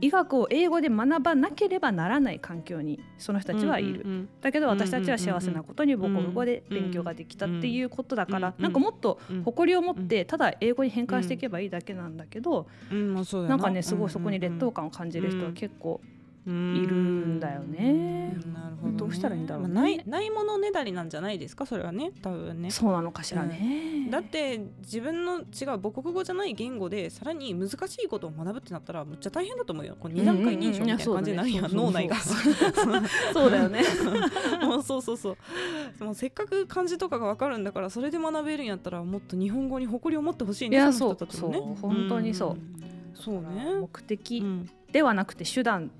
[0.00, 4.02] 医学を英語で学ばなければならない環境にその人たちはいる。
[4.04, 13.16] うんうんだけど私たちは幸せなことに母うん国語で勉強ができたっていうことだからうんなんかもっとうん誇りを持ってただ英語に変換していけばいいだけなんだけどうん。
[13.18, 13.60] うなん。
[13.60, 16.00] かねすごいそこに劣等感を感じる人は結構
[16.46, 18.34] いるんだよね。
[18.52, 18.96] なるほどね。
[18.96, 19.74] どうしたらいいんだろうね。
[19.74, 22.12] まあないないものねだりなんじゃないですかそれはね。
[22.22, 24.08] 多分ねそうなのかしらね。
[24.10, 25.44] だって自分の違う
[25.80, 29.96] 母国語じゃない言語でさらに難しいことを学ぶってなったらむっちゃ大変だと思うよ。
[30.00, 31.64] こう二段階認証みたいな感じになるやん。
[31.66, 31.82] うんうんう。
[31.82, 32.16] ん脳内が。
[33.32, 33.82] そうだよね。
[34.64, 35.36] もうそうそうそ
[36.00, 36.04] う。
[36.04, 41.58] もうせっかく漢字とかがわかるんだからそれで学べるんやったらもっと日本語に誇りを持ってほしいねいやその人たちもね。
[41.58, 41.90] そうそう。
[41.90, 42.52] 本当にそう。
[42.54, 42.80] ん。
[43.14, 43.74] そうね。
[43.80, 44.70] 目的うん。
[44.92, 45.90] ではなくて手段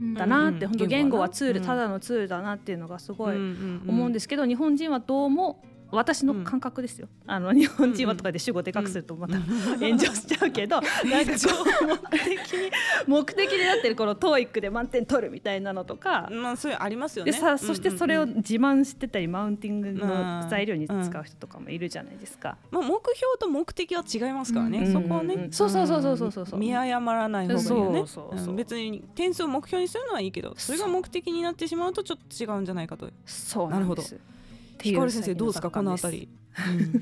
[0.00, 1.66] だうんなって本当言語はツールうん。
[1.66, 5.62] ただのツールだなっていうのがすごい思思うんですけど日本人はどうも
[5.94, 9.38] 私の感覚ですよ、あの日本人はとかで主語でかくするとまた
[9.78, 12.70] 炎上しちゃうけど、 なんかこう目的に
[13.06, 17.32] 目的になってるこの TOEIC で満点取るみたいなのとか、まあそういうありますよね。
[17.32, 22.56] でさそしてそれをうんうんうん自慢してたりマウンティングうのん材料に使う人とかもいるじゃないですか。
[22.70, 25.44] まあ目標と目的は違いますからね、うんそこはね、うん。
[25.44, 26.60] うんそうそうそうそうそうそう。
[26.60, 28.04] 見誤らない方がいいよね。
[28.06, 33.08] そうそう別に点数を目標にするのはいいけどそれが目的になってしまうとちょっと違うんじゃないかと。
[33.26, 34.18] そうなんです。
[34.74, 35.70] っていう光先生どうですか？
[35.70, 36.28] このあたり、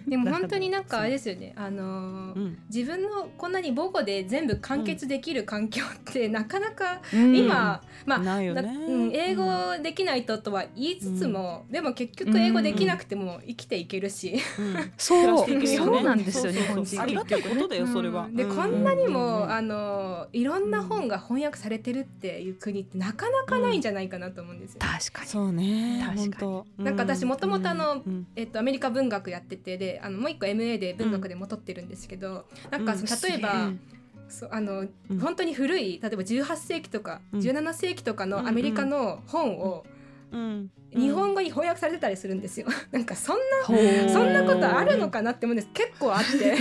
[0.09, 1.53] でも本当になんかあれですよね。
[1.57, 2.59] あのーうん。
[2.73, 7.37] 自分のこんなに母語で全部完結できる環境ってなかなかうん。
[7.37, 8.53] 今、まあね。
[8.89, 9.45] うん、英語
[9.83, 14.93] できないととは言いつつも、でも結局英語できなくても生きていけるし、うん。
[14.97, 15.55] そう。
[15.55, 15.67] ね。
[15.67, 16.63] そうなんですよそうそうそう。
[16.63, 17.03] 日本人。
[17.03, 18.37] ありがたいことだよそれは、うん。
[18.37, 19.51] で、うこんなにも、うん。
[19.51, 24.81] あのいろんな本が翻訳されてるっていう国ってなかなかないんじゃないかなと思うんですよ。
[24.81, 25.29] 確かに。
[25.29, 26.53] そうね確かに。
[26.53, 28.27] 本当なんか私もともとあのうん。
[28.37, 33.81] えっと、アメリカ文学やっててであのもう一個 MA で文学でも取ってるんですけど、なんかその例えば、うん。
[34.29, 35.19] そうあのうん。
[35.21, 37.41] 本当に古い例えば18世紀とかうん。
[37.41, 39.85] 17世紀とかのアメリカの本を
[40.31, 40.71] うん。
[40.95, 42.67] 日本語に翻訳されてたりするんですよ。
[42.93, 45.69] なんかそんなそんなことあるのかなって思うんです。
[45.73, 46.57] 結構あって。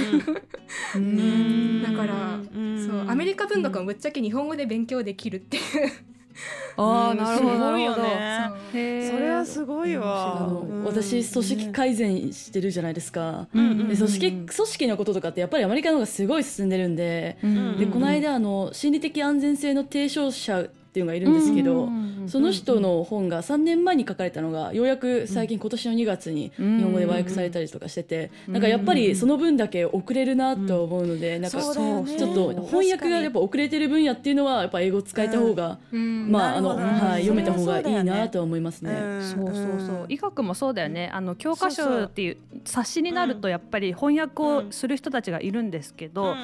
[0.95, 1.82] うん。
[1.84, 2.88] だからうん。
[2.88, 5.63] そうアメリカ文学もぶっちゃけ日本語で勉強できるっていう
[6.78, 8.51] ああなるほどすごいよね。
[9.11, 13.47] それはすごいあわ私組織改善してるじゃないですか。
[13.53, 17.78] 組織組織のこととかってやっぱりアメリカの方がすごい進んでるんで、うん。
[17.78, 21.89] でこの間あの心理的安全性の提唱者っていうのがいるんですけど、
[22.27, 32.03] その人の本が3年前に書かれたのがようやく最近今年の2月に日本語で和訳されたりとかしてて、なんかやっぱりその分だけ遅れるなと思うので、なんかちょっと
[32.65, 38.91] 翻訳がやっぱ遅れてる分野っていうのはやっぱ英語使えた方が、まああの、はい、読めた方がいいなとは思いますね。
[39.21, 40.05] そうそうそう。
[40.09, 41.09] 医学もそうだよね。
[41.13, 46.35] あの教科書っていう冊子になるとやっぱり翻訳をする人たちがいるんですけど、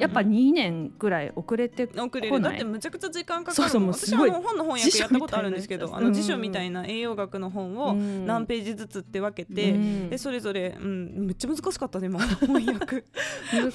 [0.00, 2.42] やっぱ2年ぐらい遅れて遅れ来ないる。
[2.42, 8.26] だってむちゃくちゃ時間かかるもうすごい私は本の翻訳やったことあるんですけど辞書みたいなやつあの辞書みたいな栄養学の本をうん。
[8.26, 10.10] 何ページずつって分けて、うん。
[10.10, 12.20] でそれぞれ、うん、めっちゃ難しかったね今。
[12.40, 13.04] 翻訳。
[13.52, 13.70] 難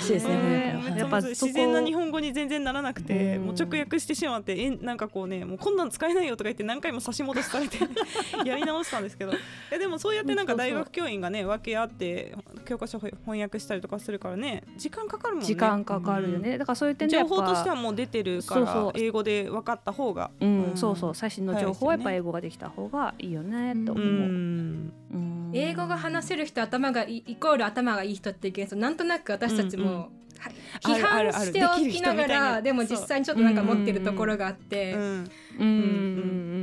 [0.00, 0.12] しい。
[0.14, 3.46] ですねやっぱ自然な日本語に全然ならなくて、うん。
[3.46, 7.78] もう直訳してしまってえなんかこうねもうこんなん使えないよとか言って何回も差し戻しされて
[8.44, 9.32] やり直したんですけど。
[9.70, 12.34] えでもそうやってなんか大学教員がね分け合って
[12.64, 15.46] 教科書翻訳したりとかするからね時間かかるもんね。
[15.46, 20.72] 時間かかるよね、だからそういう点でや情報としてはもう出てるから英語でで分かった方が、うん。
[20.74, 24.92] そうそう最新の情報はやっぱ英語ができた方がいいよねと思う、うん。
[25.52, 30.08] 英語が話せる人頭がイコール頭がいい人っていう現象なんとなく私たちも、
[30.80, 34.94] 批判しておきながらでも実際にちょっとなんか持ってるところがあって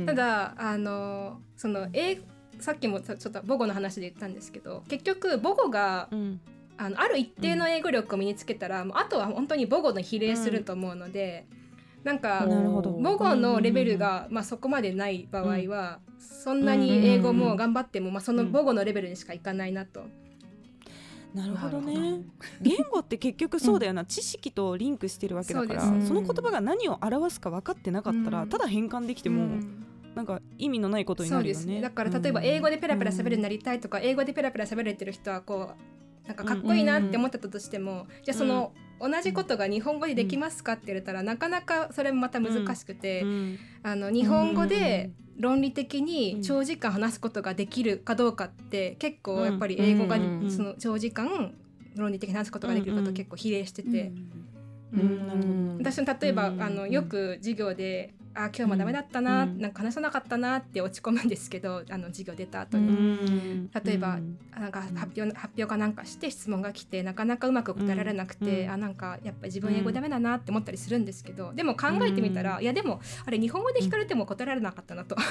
[0.06, 2.20] ただあのその英
[2.60, 6.40] さっきもちょっと母語の話で言ったんですけど結局母語が、うん、
[6.76, 11.46] あのある一定の英語力を身につけたら、うん、あとは本当に母語の比例すると思うので。
[11.56, 11.61] うん
[12.04, 20.04] なんか母語のレベルが、まあ、そこまでない場合は、そんなに英語も頑張っても、まあ、その母語のレベルにしかいかないなと。
[21.34, 22.20] なるほどね。
[22.60, 29.60] 言語って結局そうだよな、知識とリンクしてるわけだからそ,、の言葉が何を表すか分かってなかったら、ただ変換できても、
[30.14, 31.80] なんか意味のないことになるよね。
[31.80, 38.72] だから例えば英語でペラペラ喋るようになりたいとか、英語でペラペラ喋れてる人はこうなんかかっこいいなって思ってたとしても、じゃあその、
[39.02, 43.24] 同じことが日本語でできますかって言われたら、なかなかそれもまた難しくて、
[43.82, 50.16] あの日本語で論理的に長時間話すことができるかどうかって結構やっぱり英語が
[50.48, 51.54] その長時間
[51.96, 54.12] 論理的に話すことができること結構比例してて。
[55.78, 75.16] 私例えばあのよく授業であ今日もダメだったな、うん、なんか話さなかったなって落ち込むんですけどあの授業出た後に、うん、例えば、うん、なんか発表発表かなんかして質問が来てなかなかうまく答えられなくて、うん、あなんかやっぱり自分英語ダメだなって思ったりするんですけどでも考えてみたら、いやでもあれ日本語で聞かれても答えられなかったなと。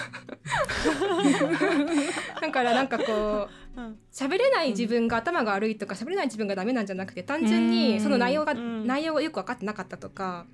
[2.41, 3.79] だからなんかこう
[4.11, 10.45] 喋れない自分が頭が悪いとか喋れない自分がダメなんじゃなくて単純にその内容が、内容がよく分かってなかったとか。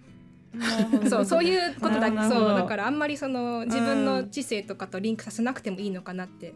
[1.09, 6.53] そうそういうことだそうだからあんまりその自分の知性とかとリンクさせなくてもいいのかなって。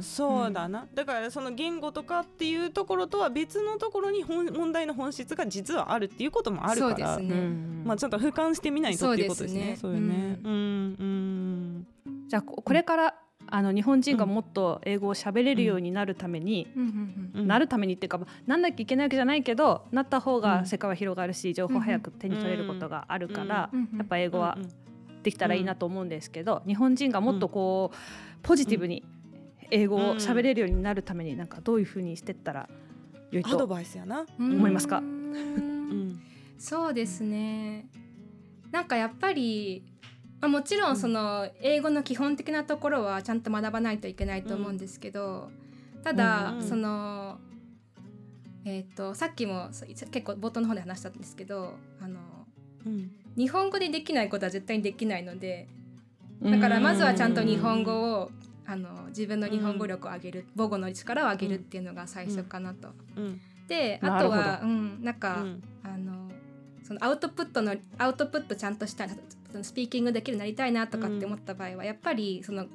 [0.00, 7.34] そうだな、うん、だからその言語とかっていうところとは別のところに本問題の本質が実はあるっていうこともあるから、ね、
[7.84, 9.76] まあちょっと俯瞰してみないとっていうことですね。
[9.78, 10.38] そういうね。
[10.42, 11.86] うん、うん、
[12.26, 13.14] じゃあこれから
[13.48, 16.68] あの日本人がもっと英語を喋れるようになるために、
[17.34, 24.56] なるためにっていうかなんなきゃいけないわけじゃないけどなった方が世界は広がるし情報早く手に取れることがあるから、やっぱ英語は
[25.22, 27.96] できたらいいなと思うんですけど、日本人がもっとこう
[28.42, 29.04] ポジティブに
[29.70, 32.68] 英語を喋れるようになるためになんかどういうふうにしてったら
[33.30, 34.26] 良いとアドバイスやな。
[34.38, 35.02] 思いますか、
[36.58, 37.86] そうですね。
[38.70, 39.84] なんかやっぱり
[40.42, 45.50] まあ、もちろんその英語の基本的なところはちゃんと学ばないといけないと思うんですけど、
[46.02, 47.38] ただ、その
[48.64, 52.20] えーと、さっきも結構冒頭の方で話したんですけどあの、
[52.86, 55.66] うん、日本語でできないことは絶対にできないので
[56.40, 58.30] だからまずはちゃんと日本語を
[58.66, 62.88] あの自分の日本語力を上げる、母語の力を上げるっていうのが最初かなと。
[63.68, 65.56] であとは、うん、なんか、あの
[66.92, 72.66] そのアウトプットのアウトプットちゃんとしたそのスピーキングできるようになりたいなとかって思った場合は、やっぱりその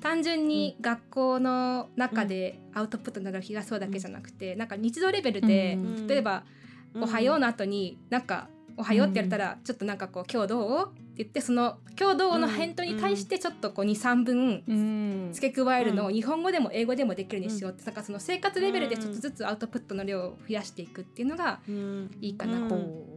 [0.00, 6.44] 単純に学校の中でアウトプットになる日がそうだけじゃなくて、なんか日常レベルで、例えば
[7.00, 21.60] 「おはよう」の後になんか「おはよう」ってやったらちょっとなんかこう「今日どう?」って言ってその「今日どう?」の返答に対してちょっとこう23分付け加えるのを日本語でも英語でもできるにしようってなんかその生活レベルでちょっとずつアウトプットの量を増やしていくっていうのが
[22.20, 23.11] いいかなと。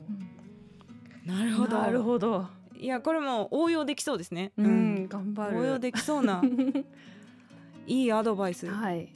[1.26, 1.78] なるほど。
[1.78, 2.48] なるほど。
[2.78, 4.52] いやこれも応用できそうですね。
[4.58, 5.60] うん、頑張る。
[5.60, 6.42] 応用できそうな
[7.88, 8.68] いいアドバイス。
[8.68, 9.10] はい。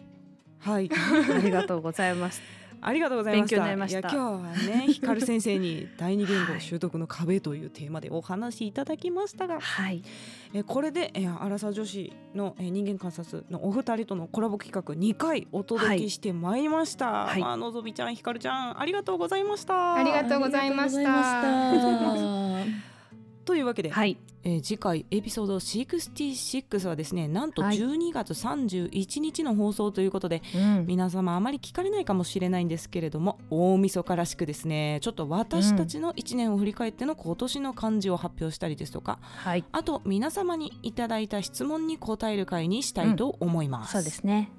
[0.59, 0.89] はい。
[0.93, 2.41] ありがとうございます。
[2.81, 3.57] ありがとうございました。
[3.57, 3.99] 勉強になりました。
[3.99, 10.01] 今日はね、ひかる先生に第二言語習得の壁というテーマでお話いただきましたが、はい、
[10.53, 17.25] えこれでえアラサー女子のえ人間観察のお二人とのコラボ企画2回お届けしてまいりました。
[17.25, 19.95] はい、まあのぞみちゃん、ひかるちゃんありがとうございました。
[19.95, 22.08] ありがとうございました。
[23.69, 24.17] わけで、はい。
[24.43, 43.97] えー、次回エピソード66はですねなんと12月31日の放送ということで、はい、皆様あまり聞かれないかもしれないんですけれども大晦日らしくですねちょっと私たちの1年を振り返っての今年の漢字を発表したりですとか、はい、あと皆様にいただいた質問に答える会にしたいと思います。
[43.97, 44.51] うん、そうですね。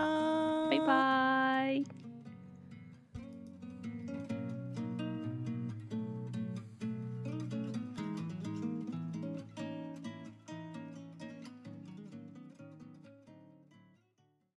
[0.68, 2.11] バイバイ。